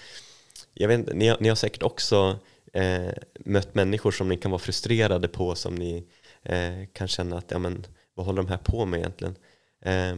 jag 0.73 0.87
vet 0.87 1.13
ni, 1.13 1.27
har, 1.27 1.37
ni 1.39 1.49
har 1.49 1.55
säkert 1.55 1.83
också 1.83 2.39
eh, 2.73 3.11
mött 3.39 3.75
människor 3.75 4.11
som 4.11 4.29
ni 4.29 4.37
kan 4.37 4.51
vara 4.51 4.59
frustrerade 4.59 5.27
på 5.27 5.55
som 5.55 5.75
ni 5.75 6.03
eh, 6.43 6.87
kan 6.93 7.07
känna 7.07 7.37
att 7.37 7.51
ja, 7.51 7.59
men, 7.59 7.85
vad 8.13 8.25
håller 8.25 8.41
de 8.41 8.49
här 8.49 8.57
på 8.57 8.85
med 8.85 8.99
egentligen? 8.99 9.35
Eh, 9.81 10.15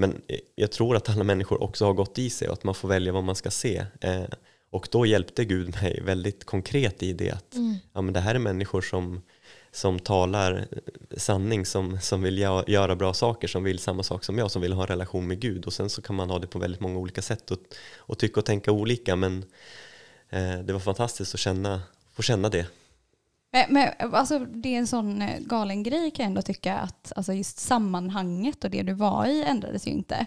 men 0.00 0.22
jag 0.54 0.72
tror 0.72 0.96
att 0.96 1.08
alla 1.08 1.24
människor 1.24 1.62
också 1.62 1.84
har 1.84 1.92
gått 1.92 2.18
i 2.18 2.30
sig 2.30 2.48
och 2.48 2.54
att 2.54 2.64
man 2.64 2.74
får 2.74 2.88
välja 2.88 3.12
vad 3.12 3.24
man 3.24 3.34
ska 3.34 3.50
se. 3.50 3.84
Eh, 4.00 4.22
och 4.70 4.88
då 4.90 5.06
hjälpte 5.06 5.44
Gud 5.44 5.74
mig 5.82 6.02
väldigt 6.04 6.44
konkret 6.44 7.02
i 7.02 7.12
det 7.12 7.30
att 7.30 7.54
mm. 7.54 7.76
ja, 7.92 8.00
men 8.00 8.14
det 8.14 8.20
här 8.20 8.34
är 8.34 8.38
människor 8.38 8.80
som, 8.80 9.22
som 9.72 9.98
talar 9.98 10.66
sanning, 11.16 11.66
som, 11.66 12.00
som 12.00 12.22
vill 12.22 12.38
göra 12.66 12.96
bra 12.96 13.14
saker, 13.14 13.48
som 13.48 13.64
vill 13.64 13.78
samma 13.78 14.02
sak 14.02 14.24
som 14.24 14.38
jag, 14.38 14.50
som 14.50 14.62
vill 14.62 14.72
ha 14.72 14.82
en 14.82 14.88
relation 14.88 15.26
med 15.26 15.40
Gud. 15.40 15.64
Och 15.66 15.72
sen 15.72 15.90
så 15.90 16.02
kan 16.02 16.16
man 16.16 16.30
ha 16.30 16.38
det 16.38 16.46
på 16.46 16.58
väldigt 16.58 16.80
många 16.80 16.98
olika 16.98 17.22
sätt 17.22 17.50
och, 17.50 17.58
och 17.96 18.18
tycka 18.18 18.40
och 18.40 18.46
tänka 18.46 18.72
olika. 18.72 19.16
Men 19.16 19.44
Eh, 20.30 20.58
det 20.58 20.72
var 20.72 20.80
fantastiskt 20.80 21.34
att 21.34 21.40
känna, 21.40 21.82
få 22.12 22.22
känna 22.22 22.48
det. 22.48 22.66
Men, 23.52 23.72
men, 23.72 24.14
alltså, 24.14 24.38
det 24.38 24.74
är 24.74 24.78
en 24.78 24.86
sån 24.86 25.22
eh, 25.22 25.38
galen 25.38 25.82
grej 25.82 26.10
kan 26.10 26.24
jag 26.24 26.30
ändå 26.30 26.42
tycka 26.42 26.74
att 26.78 27.12
alltså, 27.16 27.32
just 27.32 27.58
sammanhanget 27.58 28.64
och 28.64 28.70
det 28.70 28.82
du 28.82 28.92
var 28.92 29.26
i 29.26 29.44
ändrades 29.44 29.86
ju 29.86 29.90
inte. 29.90 30.26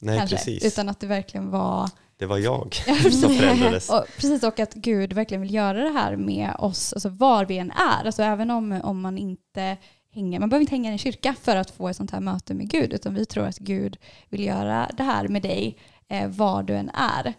Nej, 0.00 0.18
kanske, 0.18 0.36
precis. 0.36 0.64
Utan 0.64 0.88
att 0.88 1.00
det 1.00 1.06
verkligen 1.06 1.50
var... 1.50 1.90
Det 2.16 2.26
var 2.26 2.38
jag 2.38 2.74
som 3.20 3.34
förändrades. 3.34 3.90
och, 3.90 4.04
precis, 4.16 4.42
och 4.42 4.60
att 4.60 4.74
Gud 4.74 5.12
verkligen 5.12 5.40
vill 5.40 5.54
göra 5.54 5.82
det 5.82 5.92
här 5.92 6.16
med 6.16 6.54
oss, 6.58 6.92
alltså 6.92 7.08
var 7.08 7.44
vi 7.44 7.58
än 7.58 7.70
är. 7.70 8.06
Alltså 8.06 8.22
även 8.22 8.50
om, 8.50 8.80
om 8.82 9.00
man 9.00 9.18
inte 9.18 9.76
hänger, 10.14 10.40
man 10.40 10.48
behöver 10.48 10.60
inte 10.60 10.74
hänga 10.74 10.90
i 10.90 10.92
en 10.92 10.98
kyrka 10.98 11.34
för 11.42 11.56
att 11.56 11.70
få 11.70 11.88
ett 11.88 11.96
sånt 11.96 12.10
här 12.10 12.20
möte 12.20 12.54
med 12.54 12.70
Gud, 12.70 12.92
utan 12.92 13.14
vi 13.14 13.26
tror 13.26 13.46
att 13.46 13.58
Gud 13.58 13.96
vill 14.28 14.44
göra 14.44 14.90
det 14.96 15.02
här 15.02 15.28
med 15.28 15.42
dig 15.42 15.78
eh, 16.08 16.28
var 16.28 16.62
du 16.62 16.74
än 16.76 16.90
är. 16.94 17.34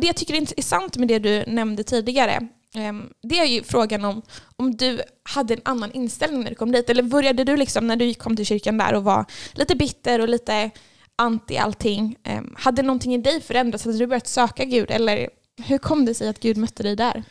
Det 0.00 0.06
jag 0.06 0.16
tycker 0.16 0.34
är 0.34 0.38
intressant 0.38 0.96
med 0.96 1.08
det 1.08 1.18
du 1.18 1.44
nämnde 1.46 1.82
tidigare, 1.84 2.48
ehm, 2.74 3.10
det 3.22 3.38
är 3.38 3.44
ju 3.44 3.62
frågan 3.62 4.04
om 4.04 4.22
om 4.56 4.76
du 4.76 5.00
hade 5.22 5.54
en 5.54 5.60
annan 5.64 5.92
inställning 5.92 6.42
när 6.42 6.50
du 6.50 6.56
kom 6.56 6.72
dit. 6.72 6.90
Eller 6.90 7.02
började 7.02 7.44
du 7.44 7.56
liksom 7.56 7.86
när 7.86 7.96
du 7.96 8.14
kom 8.14 8.36
till 8.36 8.46
kyrkan 8.46 8.78
där 8.78 8.94
och 8.94 9.04
var 9.04 9.24
lite 9.52 9.76
bitter 9.76 10.20
och 10.20 10.28
lite 10.28 10.70
anti 11.16 11.56
allting. 11.56 12.16
Ehm, 12.24 12.54
hade 12.58 12.82
någonting 12.82 13.14
i 13.14 13.18
dig 13.18 13.40
förändrats? 13.40 13.84
Hade 13.84 13.98
du 13.98 14.06
börjat 14.06 14.26
söka 14.26 14.64
Gud? 14.64 14.90
Eller 14.90 15.28
hur 15.64 15.78
kom 15.78 16.04
det 16.04 16.14
sig 16.14 16.28
att 16.28 16.40
Gud 16.40 16.56
mötte 16.56 16.82
dig 16.82 16.96
där? 16.96 17.24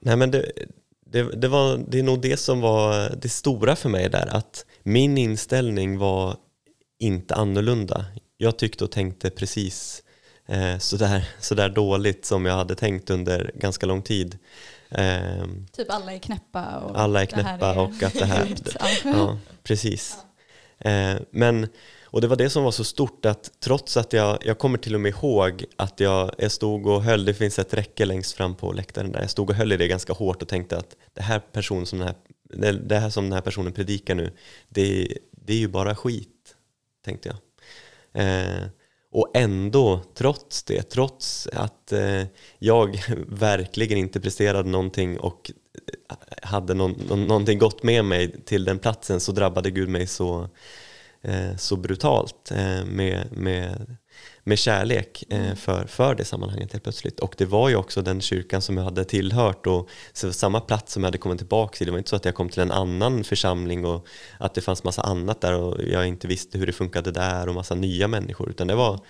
Nej 0.00 0.16
men 0.16 0.30
det, 0.30 0.52
det, 1.06 1.40
det, 1.40 1.48
var, 1.48 1.84
det 1.88 1.98
är 1.98 2.02
nog 2.02 2.20
det 2.20 2.36
som 2.36 2.60
var 2.60 3.10
det 3.22 3.28
stora 3.28 3.76
för 3.76 3.88
mig 3.88 4.08
där, 4.10 4.36
att 4.36 4.66
min 4.82 5.18
inställning 5.18 5.98
var 5.98 6.36
inte 6.98 7.34
annorlunda. 7.34 8.04
Jag 8.36 8.58
tyckte 8.58 8.84
och 8.84 8.90
tänkte 8.90 9.30
precis 9.30 10.02
eh, 10.52 10.78
sådär, 10.78 11.28
sådär 11.40 11.68
dåligt 11.68 12.24
som 12.24 12.46
jag 12.46 12.54
hade 12.54 12.74
tänkt 12.74 13.10
under 13.10 13.50
ganska 13.54 13.86
lång 13.86 14.02
tid. 14.02 14.38
Eh, 14.90 15.44
typ 15.72 15.90
alla 15.90 16.12
är 16.12 16.18
knäppa 16.18 16.78
och 16.78 17.00
alla 17.00 17.22
är 17.22 17.26
knäppa 17.26 17.66
är 17.66 17.78
och 17.78 18.02
att 18.02 18.14
det 18.14 18.24
här... 18.24 18.54
ja, 19.04 19.38
precis. 19.62 20.16
Ja. 20.78 20.90
Eh, 20.90 21.20
men 21.30 21.68
och 22.12 22.20
det 22.20 22.26
var 22.26 22.36
det 22.36 22.50
som 22.50 22.64
var 22.64 22.70
så 22.70 22.84
stort 22.84 23.24
att 23.24 23.50
trots 23.60 23.96
att 23.96 24.12
jag, 24.12 24.38
jag 24.44 24.58
kommer 24.58 24.78
till 24.78 24.94
och 24.94 25.00
med 25.00 25.10
ihåg 25.10 25.64
att 25.76 26.00
jag, 26.00 26.34
jag 26.38 26.52
stod 26.52 26.86
och 26.86 27.02
höll, 27.02 27.24
det 27.24 27.34
finns 27.34 27.58
ett 27.58 27.74
räcke 27.74 28.04
längst 28.04 28.32
fram 28.32 28.54
på 28.54 28.72
läktaren 28.72 29.12
där, 29.12 29.20
jag 29.20 29.30
stod 29.30 29.50
och 29.50 29.56
höll 29.56 29.72
i 29.72 29.76
det 29.76 29.88
ganska 29.88 30.12
hårt 30.12 30.42
och 30.42 30.48
tänkte 30.48 30.78
att 30.78 30.96
det 31.12 31.22
här, 31.22 31.38
person 31.38 31.86
som 31.86 31.98
den 31.98 32.08
här, 32.08 32.72
det 32.72 32.98
här 32.98 33.10
som 33.10 33.24
den 33.24 33.32
här 33.32 33.40
personen 33.40 33.72
predikar 33.72 34.14
nu, 34.14 34.32
det, 34.68 35.18
det 35.30 35.52
är 35.52 35.58
ju 35.58 35.68
bara 35.68 35.94
skit, 35.94 36.56
tänkte 37.04 37.28
jag. 37.28 37.38
Eh, 38.24 38.66
och 39.12 39.30
ändå, 39.34 40.00
trots 40.14 40.62
det, 40.62 40.82
trots 40.82 41.48
att 41.52 41.92
eh, 41.92 42.22
jag 42.58 43.02
verkligen 43.28 43.98
inte 43.98 44.20
presterade 44.20 44.70
någonting 44.70 45.18
och 45.18 45.50
eh, 46.10 46.16
hade 46.48 46.74
någon, 46.74 46.92
någonting 47.26 47.58
gott 47.58 47.82
med 47.82 48.04
mig 48.04 48.44
till 48.44 48.64
den 48.64 48.78
platsen 48.78 49.20
så 49.20 49.32
drabbade 49.32 49.70
Gud 49.70 49.88
mig 49.88 50.06
så 50.06 50.48
Eh, 51.24 51.56
så 51.56 51.76
brutalt 51.76 52.50
eh, 52.50 52.84
med, 52.84 53.26
med, 53.32 53.96
med 54.44 54.58
kärlek 54.58 55.24
eh, 55.28 55.44
mm. 55.44 55.56
för, 55.56 55.86
för 55.86 56.14
det 56.14 56.24
sammanhanget 56.24 56.72
helt 56.72 56.82
plötsligt. 56.82 57.20
Och 57.20 57.34
det 57.38 57.44
var 57.44 57.68
ju 57.68 57.76
också 57.76 58.02
den 58.02 58.20
kyrkan 58.20 58.62
som 58.62 58.76
jag 58.76 58.84
hade 58.84 59.04
tillhört 59.04 59.66
och 59.66 59.88
samma 60.12 60.60
plats 60.60 60.92
som 60.92 61.02
jag 61.02 61.06
hade 61.06 61.18
kommit 61.18 61.38
tillbaka 61.38 61.76
till. 61.76 61.86
Det 61.86 61.90
var 61.90 61.98
inte 61.98 62.10
så 62.10 62.16
att 62.16 62.24
jag 62.24 62.34
kom 62.34 62.48
till 62.48 62.62
en 62.62 62.72
annan 62.72 63.24
församling 63.24 63.84
och 63.84 64.06
att 64.38 64.54
det 64.54 64.60
fanns 64.60 64.84
massa 64.84 65.02
annat 65.02 65.40
där 65.40 65.54
och 65.54 65.82
jag 65.82 66.06
inte 66.06 66.26
visste 66.26 66.58
hur 66.58 66.66
det 66.66 66.72
funkade 66.72 67.10
där 67.10 67.48
och 67.48 67.54
massa 67.54 67.74
nya 67.74 68.08
människor 68.08 68.50
utan 68.50 68.66
det 68.66 68.74
var 68.74 69.00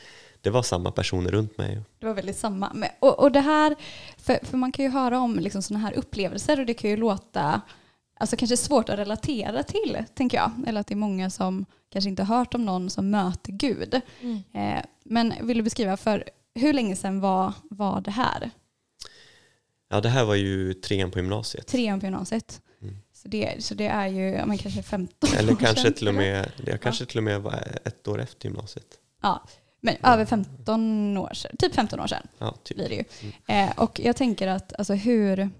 det 0.42 0.50
var 0.50 0.62
samma 0.62 0.90
personer 0.90 1.30
runt 1.30 1.58
mig. 1.58 1.80
Det 1.98 2.06
var 2.06 2.14
väldigt 2.14 2.36
samma. 2.36 2.88
Och, 2.98 3.18
och 3.18 3.32
det 3.32 3.40
här, 3.40 3.76
för, 4.16 4.38
för 4.42 4.56
man 4.56 4.72
kan 4.72 4.84
ju 4.84 4.90
höra 4.90 5.18
om 5.18 5.38
liksom 5.38 5.62
sådana 5.62 5.86
här 5.86 5.94
upplevelser 5.98 6.60
och 6.60 6.66
det 6.66 6.74
kan 6.74 6.90
ju 6.90 6.96
låta 6.96 7.60
alltså 8.16 8.36
kanske 8.36 8.56
svårt 8.56 8.88
att 8.88 8.98
relatera 8.98 9.62
till, 9.62 10.04
tänker 10.14 10.36
jag. 10.36 10.50
Eller 10.66 10.80
att 10.80 10.86
det 10.86 10.94
är 10.94 10.96
många 10.96 11.30
som 11.30 11.66
kanske 11.92 12.10
inte 12.10 12.22
har 12.22 12.36
hört 12.36 12.54
om 12.54 12.64
någon 12.64 12.90
som 12.90 13.10
möter 13.10 13.52
Gud. 13.52 14.00
Mm. 14.20 14.42
Eh, 14.52 14.84
men 15.04 15.34
vill 15.40 15.56
du 15.56 15.62
beskriva, 15.62 15.96
för 15.96 16.24
hur 16.54 16.72
länge 16.72 16.96
sedan 16.96 17.20
var, 17.20 17.52
var 17.62 18.00
det 18.00 18.10
här? 18.10 18.50
Ja, 19.88 20.00
det 20.00 20.08
här 20.08 20.24
var 20.24 20.34
ju 20.34 20.74
trean 20.74 21.10
på 21.10 21.18
gymnasiet. 21.18 21.66
Trean 21.66 22.00
på 22.00 22.06
gymnasiet. 22.06 22.60
Mm. 22.82 22.96
Så, 23.12 23.28
det, 23.28 23.64
så 23.64 23.74
det 23.74 23.86
är 23.86 24.06
ju 24.06 24.30
ja, 24.30 24.46
men 24.46 24.58
kanske 24.58 24.82
15 24.82 25.30
eller 25.36 25.52
år 25.52 25.56
kanske 25.56 25.82
sedan, 25.82 25.92
till 25.92 26.08
och 26.08 26.14
med, 26.14 26.52
Det 26.64 26.78
kanske 26.78 27.04
ja. 27.04 27.08
till 27.08 27.18
och 27.18 27.24
med 27.24 27.42
var 27.42 27.78
ett 27.84 28.08
år 28.08 28.20
efter 28.20 28.48
gymnasiet. 28.48 28.86
Ja, 29.22 29.42
men 29.80 29.96
ja. 30.02 30.12
över 30.12 30.24
15 30.24 31.16
år 31.16 31.34
sedan. 31.34 31.56
Typ 31.58 31.74
15 31.74 32.00
år 32.00 32.06
sedan 32.06 32.26
ja, 32.38 32.56
typ. 32.62 32.76
blir 32.76 32.88
det 32.88 32.94
ju. 32.94 33.04
Mm. 33.48 33.68
Eh, 33.68 33.78
och 33.78 34.00
jag 34.04 34.16
tänker 34.16 34.48
att 34.48 34.72
alltså 34.78 34.94
hur 34.94 35.50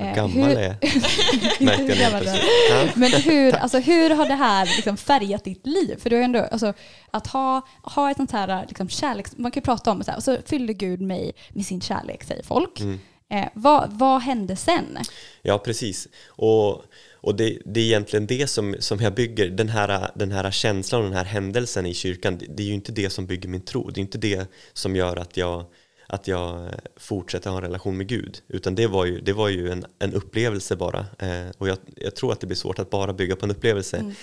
hur 0.00 0.08
eh, 0.08 0.14
gammal 0.14 0.50
hur, 0.50 0.58
är 0.58 0.76
jag? 2.70 2.96
Men 2.96 3.12
hur, 3.12 3.56
alltså, 3.56 3.78
hur 3.78 4.10
har 4.10 4.26
det 4.26 4.34
här 4.34 4.66
liksom 4.66 4.96
färgat 4.96 5.44
ditt 5.44 5.66
liv? 5.66 5.96
För 5.98 6.10
du 6.10 6.16
har 6.16 6.22
ändå, 6.22 6.38
alltså, 6.38 6.72
att 7.10 7.26
ha, 7.26 7.66
ha 7.82 8.10
ett 8.10 8.16
sånt 8.16 8.32
här 8.32 8.66
liksom, 8.68 8.88
kärleks... 8.88 9.32
Man 9.36 9.50
kan 9.50 9.60
ju 9.60 9.64
prata 9.64 9.90
om 9.90 10.04
så 10.04 10.10
här, 10.10 10.18
och 10.18 10.24
så 10.24 10.36
fyllde 10.46 10.72
Gud 10.72 11.00
mig 11.00 11.32
med 11.50 11.66
sin 11.66 11.80
kärlek, 11.80 12.24
säger 12.24 12.42
folk. 12.42 12.80
Mm. 12.80 12.98
Eh, 13.32 13.48
vad, 13.54 13.92
vad 13.92 14.22
hände 14.22 14.56
sen? 14.56 14.98
Ja, 15.42 15.58
precis. 15.58 16.08
Och, 16.26 16.84
och 17.14 17.34
det, 17.36 17.58
det, 17.64 17.80
är 17.80 17.84
egentligen 17.84 18.26
det 18.26 18.46
som, 18.46 18.76
som 18.78 19.00
jag 19.00 19.14
bygger, 19.14 19.50
den 19.50 19.68
här, 19.68 20.10
den 20.14 20.32
här 20.32 20.50
känslan 20.50 21.00
och 21.00 21.08
den 21.08 21.16
här 21.16 21.24
händelsen 21.24 21.86
i 21.86 21.94
kyrkan, 21.94 22.38
det, 22.38 22.46
det 22.48 22.62
är 22.62 22.66
ju 22.66 22.74
inte 22.74 22.92
det 22.92 23.10
som 23.10 23.26
bygger 23.26 23.48
min 23.48 23.60
tro. 23.60 23.90
Det 23.90 23.98
är 23.98 24.02
inte 24.02 24.18
det 24.18 24.50
som 24.72 24.96
gör 24.96 25.16
att 25.16 25.36
jag 25.36 25.64
att 26.10 26.28
jag 26.28 26.70
fortsätter 26.96 27.50
ha 27.50 27.56
en 27.56 27.62
relation 27.62 27.96
med 27.96 28.06
Gud. 28.06 28.42
Utan 28.48 28.74
det 28.74 28.86
var 28.86 29.04
ju, 29.04 29.20
det 29.20 29.32
var 29.32 29.48
ju 29.48 29.70
en, 29.70 29.84
en 29.98 30.14
upplevelse 30.14 30.76
bara. 30.76 31.06
Eh, 31.18 31.50
och 31.58 31.68
jag, 31.68 31.78
jag, 31.96 32.16
tror 32.16 32.32
att 32.32 32.40
det 32.40 32.46
blir 32.46 32.56
svårt 32.56 32.78
att 32.78 32.90
bara 32.90 33.12
bygga 33.12 33.36
på 33.36 33.46
en 33.46 33.50
upplevelse. 33.50 33.96
Mm, 33.96 34.14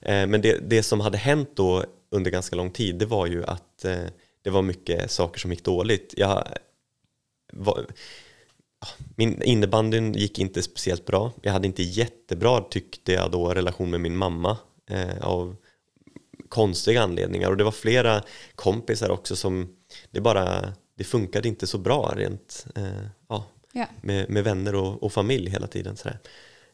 eh, 0.00 0.26
men 0.30 0.40
det, 0.40 0.58
det 0.70 0.82
som 0.82 1.00
hade 1.00 1.18
hänt 1.18 1.50
då 1.54 1.84
under 2.10 2.30
ganska 2.30 2.56
lång 2.56 2.70
tid, 2.70 2.96
det 2.96 3.06
var 3.06 3.26
ju 3.26 3.44
att 3.44 3.84
eh, 3.84 4.04
det 4.42 4.50
var 4.50 4.62
mycket 4.62 5.10
saker 5.10 5.40
som 5.40 5.50
gick 5.50 5.64
dåligt. 5.64 6.14
Jag, 6.16 6.48
var, 7.52 7.86
min 9.16 9.42
innebandyn 9.42 10.14
gick 10.14 10.38
inte 10.38 10.62
speciellt 10.62 11.06
bra. 11.06 11.32
Jag 11.42 11.52
hade 11.52 11.66
inte 11.66 11.82
jättebra, 11.82 12.60
tyckte 12.60 13.12
jag 13.12 13.30
då, 13.30 13.54
relation 13.54 13.90
med 13.90 14.00
min 14.00 14.16
mamma. 14.16 14.56
Eh, 14.90 15.18
av 15.20 15.56
konstiga 16.48 17.02
anledningar. 17.02 17.50
Och 17.50 17.56
det 17.56 17.64
var 17.64 17.72
flera 17.72 18.22
kompisar 18.54 19.10
också 19.10 19.36
som 19.36 19.76
det 20.10 20.20
bara 20.20 20.72
det 20.98 21.04
funkade 21.04 21.48
inte 21.48 21.66
så 21.66 21.78
bra 21.78 22.12
rent 22.16 22.66
eh, 22.76 23.06
ja, 23.28 23.46
yeah. 23.74 23.88
med, 24.00 24.30
med 24.30 24.44
vänner 24.44 24.74
och, 24.74 25.02
och, 25.02 25.12
familj 25.12 25.50
hela 25.50 25.66
tiden. 25.66 25.96
Sådär. 25.96 26.18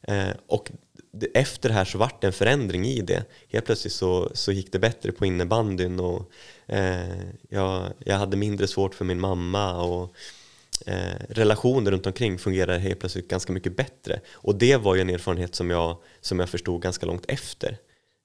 Eh, 0.03 0.29
och 0.47 0.71
det, 1.13 1.27
efter 1.27 1.69
det 1.69 1.75
här 1.75 1.85
så 1.85 1.99
vart 1.99 2.21
det 2.21 2.27
en 2.27 2.33
förändring 2.33 2.87
i 2.87 3.01
det. 3.01 3.25
Helt 3.49 3.65
plötsligt 3.65 3.93
så, 3.93 4.31
så 4.35 4.53
gick 4.53 4.73
det 4.73 4.79
bättre 4.79 5.13
på 5.13 5.27
innebandyn 5.27 6.01
och 6.01 6.31
eh, 6.67 7.19
jag, 7.49 7.93
jag 7.99 8.17
hade 8.17 8.37
mindre 8.37 8.67
svårt 8.67 8.95
för 8.95 9.05
min 9.05 9.21
mamma 9.21 9.83
och 9.83 10.15
eh, 10.87 11.17
relationer 11.29 11.91
runt 11.91 12.07
omkring 12.07 12.39
fungerade 12.39 12.79
helt 12.79 13.01
plötsligt 13.01 13.29
ganska 13.29 13.53
mycket 13.53 13.77
bättre. 13.77 14.21
Och 14.33 14.55
det 14.55 14.77
var 14.77 14.95
ju 14.95 15.01
en 15.01 15.11
erfarenhet 15.11 15.55
som 15.55 15.71
jag, 15.71 15.97
som 16.21 16.41
jag 16.41 16.49
förstod 16.49 16.83
ganska 16.83 17.07
långt 17.07 17.25
efter. 17.29 17.79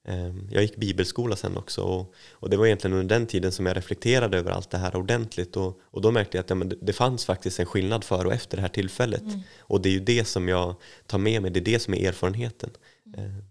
Ehm, 0.04 0.48
jag 0.50 0.62
gick 0.62 0.76
bibelskola 0.76 1.36
sen 1.36 1.56
också 1.56 1.82
och, 1.82 2.14
och, 2.32 2.50
det 2.50 2.56
var 2.56 2.66
egentligen 2.66 2.96
under 2.96 3.18
den 3.18 3.26
tiden 3.26 3.52
som 3.52 3.66
jag 3.66 3.76
reflekterade 3.76 4.38
över 4.38 4.50
allt 4.50 4.70
det 4.70 4.78
här 4.78 4.96
ordentligt 4.96 5.56
och, 5.56 5.80
och 5.82 6.00
då 6.00 6.10
märkte 6.10 6.36
jag 6.36 6.42
att 6.44 6.50
ja, 6.50 6.56
men 6.56 6.68
det, 6.68 6.76
det 6.80 6.92
fanns 6.92 7.24
faktiskt 7.24 7.60
en 7.60 7.66
skillnad 7.66 8.04
före 8.04 8.26
och 8.26 8.34
efter 8.34 8.56
det 8.56 8.60
här 8.60 8.68
tillfället. 8.68 9.22
Mm. 9.22 9.40
Och 9.58 9.80
det 9.80 9.88
är 9.88 9.92
ju 9.92 10.00
det 10.00 10.24
som 10.24 10.48
jag 10.48 10.74
tar 11.06 11.18
med 11.18 11.42
mig, 11.42 11.50
det 11.50 11.60
är 11.60 11.64
det 11.64 11.78
som 11.78 11.94
är 11.94 12.08
erfarenheten. 12.08 12.70
Mm. 13.16 13.42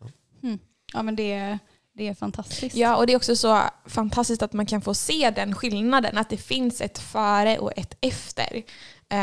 Ja. 0.00 0.08
Mm. 0.42 0.58
ja 0.92 1.02
men 1.02 1.16
det, 1.16 1.58
det 1.92 2.08
är 2.08 2.14
fantastiskt. 2.14 2.76
Ja, 2.76 2.96
och 2.96 3.06
det 3.06 3.12
är 3.12 3.16
också 3.16 3.36
så 3.36 3.62
fantastiskt 3.86 4.42
att 4.42 4.52
man 4.52 4.66
kan 4.66 4.82
få 4.82 4.94
se 4.94 5.32
den 5.36 5.54
skillnaden, 5.54 6.18
att 6.18 6.30
det 6.30 6.36
finns 6.36 6.80
ett 6.80 6.98
före 6.98 7.58
och 7.58 7.72
ett 7.76 7.96
efter. 8.00 8.62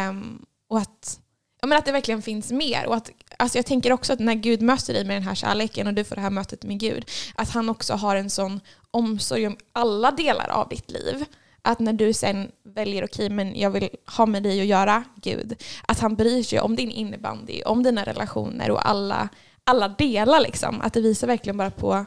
Um, 0.09 0.45
och 0.67 0.77
att, 0.77 1.19
ja, 1.61 1.67
men 1.67 1.77
att 1.77 1.85
det 1.85 1.91
verkligen 1.91 2.21
finns 2.21 2.51
mer. 2.51 2.87
Och 2.87 2.95
att, 2.95 3.11
alltså 3.37 3.57
jag 3.57 3.65
tänker 3.65 3.91
också 3.91 4.13
att 4.13 4.19
när 4.19 4.35
Gud 4.35 4.61
möter 4.61 4.93
dig 4.93 5.05
med 5.05 5.15
den 5.15 5.23
här 5.23 5.35
kärleken 5.35 5.87
och 5.87 5.93
du 5.93 6.03
får 6.03 6.15
det 6.15 6.21
här 6.21 6.29
mötet 6.29 6.63
med 6.63 6.79
Gud, 6.79 7.09
att 7.35 7.49
han 7.49 7.69
också 7.69 7.93
har 7.93 8.15
en 8.15 8.29
sån 8.29 8.59
omsorg 8.91 9.47
om 9.47 9.57
alla 9.73 10.11
delar 10.11 10.49
av 10.49 10.69
ditt 10.69 10.91
liv. 10.91 11.25
Att 11.61 11.79
när 11.79 11.93
du 11.93 12.13
sen 12.13 12.51
väljer, 12.63 13.05
okej 13.05 13.25
okay, 13.25 13.35
men 13.35 13.59
jag 13.59 13.69
vill 13.69 13.89
ha 14.17 14.25
med 14.25 14.43
dig 14.43 14.61
att 14.61 14.67
göra, 14.67 15.03
Gud, 15.15 15.63
att 15.87 15.99
han 15.99 16.15
bryr 16.15 16.43
sig 16.43 16.59
om 16.59 16.75
din 16.75 16.91
innebandy, 16.91 17.61
om 17.63 17.83
dina 17.83 18.03
relationer 18.03 18.71
och 18.71 18.89
alla, 18.89 19.29
alla 19.63 19.87
delar. 19.87 20.39
Liksom. 20.39 20.81
Att 20.81 20.93
det 20.93 21.01
visar 21.01 21.27
verkligen 21.27 21.57
bara 21.57 21.71
på 21.71 22.05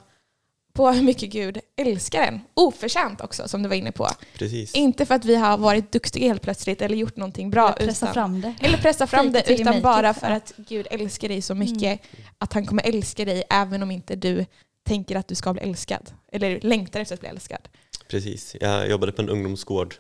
på 0.75 0.91
hur 0.91 1.03
mycket 1.03 1.31
Gud 1.31 1.59
älskar 1.77 2.23
en. 2.23 2.41
Oförtjänt 2.55 3.21
också, 3.21 3.49
som 3.49 3.63
du 3.63 3.69
var 3.69 3.77
inne 3.77 3.93
på. 3.93 4.09
Precis. 4.39 4.75
Inte 4.75 5.07
för 5.07 5.15
att 5.15 5.25
vi 5.25 5.37
har 5.37 5.59
varit 5.59 5.93
duktiga 5.93 6.29
helt 6.29 6.43
plötsligt 6.43 6.83
eller 6.83 6.97
gjort 6.97 7.17
någonting 7.17 7.51
bra. 7.51 7.73
Eller 7.73 7.87
pressa 7.87 8.07
utan, 8.07 8.15
fram 8.15 8.41
det. 8.41 8.55
Eller 8.61 8.79
pressa 8.79 9.07
fram 9.07 9.33
det, 9.33 9.53
utan 9.53 9.83
bara 9.83 10.15
för 10.15 10.31
att 10.31 10.53
Gud 10.57 10.87
älskar 10.91 11.29
dig 11.29 11.43
så 11.43 11.55
mycket 11.55 11.83
mm. 11.83 11.99
att 12.39 12.53
han 12.53 12.67
kommer 12.67 12.89
älska 12.89 13.25
dig 13.25 13.45
även 13.51 13.83
om 13.83 13.91
inte 13.91 14.17
du 14.17 14.47
tänker 14.87 15.17
att 15.17 15.29
du 15.29 15.35
ska 15.35 15.53
bli 15.53 15.63
älskad. 15.63 16.11
Eller 16.33 16.61
längtar 16.61 17.01
efter 17.01 17.15
att 17.15 17.21
bli 17.21 17.29
älskad. 17.29 17.69
Precis. 18.09 18.57
Jag 18.61 18.91
jobbade 18.91 19.13
på 19.13 19.23
en 19.23 19.29
ungdomsgård 19.29 19.95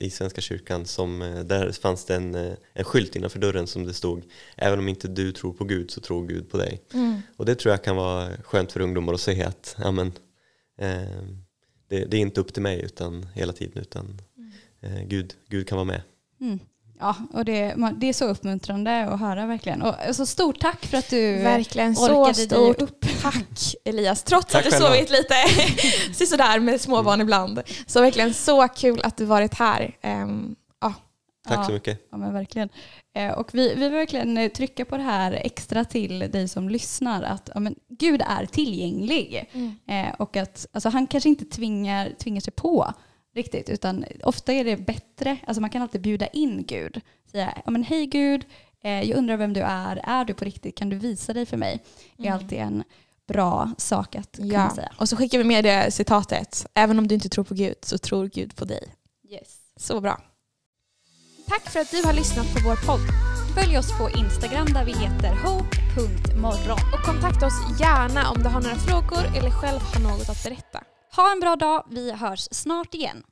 i 0.00 0.10
Svenska 0.10 0.40
kyrkan. 0.40 0.86
Som, 0.86 1.22
eh, 1.22 1.40
där 1.40 1.72
fanns 1.72 2.04
det 2.04 2.14
en, 2.14 2.34
eh, 2.34 2.52
en 2.72 2.84
skylt 2.84 3.16
innanför 3.16 3.38
dörren 3.38 3.66
som 3.66 3.84
det 3.84 3.92
stod 3.92 4.22
Även 4.56 4.78
om 4.78 4.88
inte 4.88 5.08
du 5.08 5.32
tror 5.32 5.52
på 5.52 5.64
Gud 5.64 5.90
så 5.90 6.00
tror 6.00 6.26
Gud 6.26 6.50
på 6.50 6.56
dig. 6.56 6.82
Mm. 6.94 7.20
Och 7.36 7.46
det 7.46 7.54
tror 7.54 7.72
jag 7.72 7.84
kan 7.84 7.96
vara 7.96 8.36
skönt 8.42 8.72
för 8.72 8.80
ungdomar 8.80 9.14
att 9.14 9.20
se 9.20 9.42
att 9.42 9.76
amen, 9.78 10.12
eh, 10.78 11.22
det, 11.88 12.04
det, 12.04 12.16
är 12.16 12.20
inte 12.20 12.40
upp 12.40 12.54
till 12.54 12.62
mig 12.62 12.80
utan 12.84 13.26
hela 13.34 13.52
tiden 13.52 13.82
utan 13.82 14.20
eh, 14.80 15.02
Gud, 15.06 15.34
Gud 15.48 15.68
kan 15.68 15.76
vara 15.76 15.86
med. 15.86 16.02
Mm. 16.40 16.58
Ja, 17.00 17.16
och 17.32 17.44
det, 17.44 17.74
det 17.96 18.08
är 18.08 18.12
så 18.12 18.24
uppmuntrande 18.24 19.04
att 19.04 19.20
höra 19.20 19.46
verkligen. 19.46 19.82
Och 19.82 19.94
så 20.12 20.26
stort 20.26 20.60
tack 20.60 20.86
för 20.86 20.98
att 20.98 21.10
du 21.10 21.38
verkligen, 21.38 21.92
orkade 21.92 22.34
så 22.34 22.44
stort 22.44 22.82
upp. 22.82 23.06
Tack 23.22 23.74
Elias, 23.84 24.22
trots 24.22 24.52
tack 24.52 24.66
att 24.66 24.72
du 24.72 24.78
sovit 24.78 25.10
lite 25.10 25.34
sådär 26.26 26.60
med 26.60 26.80
småbarn 26.80 27.14
mm. 27.14 27.24
ibland. 27.24 27.60
Så 27.86 28.00
verkligen 28.00 28.34
så 28.34 28.68
kul 28.68 29.00
att 29.04 29.16
du 29.16 29.24
varit 29.24 29.54
här. 29.54 29.96
Um, 30.02 30.56
ja. 30.80 30.94
Tack 31.48 31.66
så 31.66 31.72
mycket. 31.72 32.08
Ja, 32.10 32.16
men 32.16 32.32
verkligen. 32.32 32.68
Eh, 33.14 33.30
och 33.32 33.54
vi, 33.54 33.74
vi 33.74 33.80
vill 33.80 33.92
verkligen 33.92 34.38
eh, 34.38 34.50
trycka 34.50 34.84
på 34.84 34.96
det 34.96 35.02
här 35.02 35.32
extra 35.32 35.84
till 35.84 36.18
dig 36.18 36.48
som 36.48 36.68
lyssnar 36.68 37.22
att 37.22 37.50
ja, 37.54 37.60
men, 37.60 37.74
Gud 37.88 38.22
är 38.26 38.46
tillgänglig. 38.46 39.50
Mm. 39.52 39.76
Eh, 39.86 40.14
och 40.18 40.36
att 40.36 40.66
alltså, 40.72 40.88
han 40.88 41.06
kanske 41.06 41.28
inte 41.28 41.44
tvingar, 41.44 42.12
tvingar 42.18 42.40
sig 42.40 42.52
på 42.52 42.92
riktigt, 43.38 43.68
utan 43.68 44.04
ofta 44.22 44.52
är 44.52 44.64
det 44.64 44.76
bättre, 44.76 45.38
alltså 45.46 45.60
man 45.60 45.70
kan 45.70 45.82
alltid 45.82 46.00
bjuda 46.00 46.26
in 46.26 46.64
Gud. 46.66 47.00
Säga, 47.30 47.62
ja 47.64 47.70
men 47.70 47.82
hej 47.82 48.06
Gud, 48.06 48.46
eh, 48.84 49.02
jag 49.02 49.18
undrar 49.18 49.36
vem 49.36 49.52
du 49.52 49.60
är, 49.60 50.00
är 50.04 50.24
du 50.24 50.34
på 50.34 50.44
riktigt, 50.44 50.74
kan 50.74 50.88
du 50.88 50.96
visa 50.96 51.32
dig 51.32 51.46
för 51.46 51.56
mig? 51.56 51.82
Det 52.16 52.22
är 52.22 52.26
mm. 52.26 52.38
alltid 52.38 52.58
en 52.58 52.84
bra 53.28 53.74
sak 53.78 54.16
att 54.16 54.36
kunna 54.36 54.54
ja. 54.54 54.74
säga. 54.74 54.92
Och 54.98 55.08
så 55.08 55.16
skickar 55.16 55.38
vi 55.38 55.44
med 55.44 55.64
det 55.64 55.90
citatet, 55.90 56.66
även 56.74 56.98
om 56.98 57.08
du 57.08 57.14
inte 57.14 57.28
tror 57.28 57.44
på 57.44 57.54
Gud 57.54 57.76
så 57.82 57.98
tror 57.98 58.26
Gud 58.26 58.56
på 58.56 58.64
dig. 58.64 58.94
Yes. 59.30 59.56
Så 59.76 60.00
bra. 60.00 60.20
Tack 61.48 61.70
för 61.70 61.80
att 61.80 61.90
du 61.90 62.02
har 62.04 62.12
lyssnat 62.12 62.46
på 62.54 62.60
vår 62.68 62.86
podd. 62.86 63.00
Följ 63.54 63.78
oss 63.78 63.98
på 63.98 64.10
Instagram 64.10 64.66
där 64.66 64.84
vi 64.84 64.92
heter 64.92 65.32
hope.morgon. 65.44 66.78
Och 66.92 67.02
kontakta 67.04 67.46
oss 67.46 67.80
gärna 67.80 68.30
om 68.30 68.42
du 68.42 68.48
har 68.48 68.60
några 68.60 68.76
frågor 68.76 69.24
eller 69.36 69.50
själv 69.50 69.80
har 69.80 70.00
något 70.00 70.28
att 70.28 70.42
berätta. 70.44 70.80
Ha 71.18 71.32
en 71.32 71.40
bra 71.40 71.56
dag, 71.56 71.84
vi 71.90 72.12
hörs 72.12 72.48
snart 72.50 72.94
igen. 72.94 73.22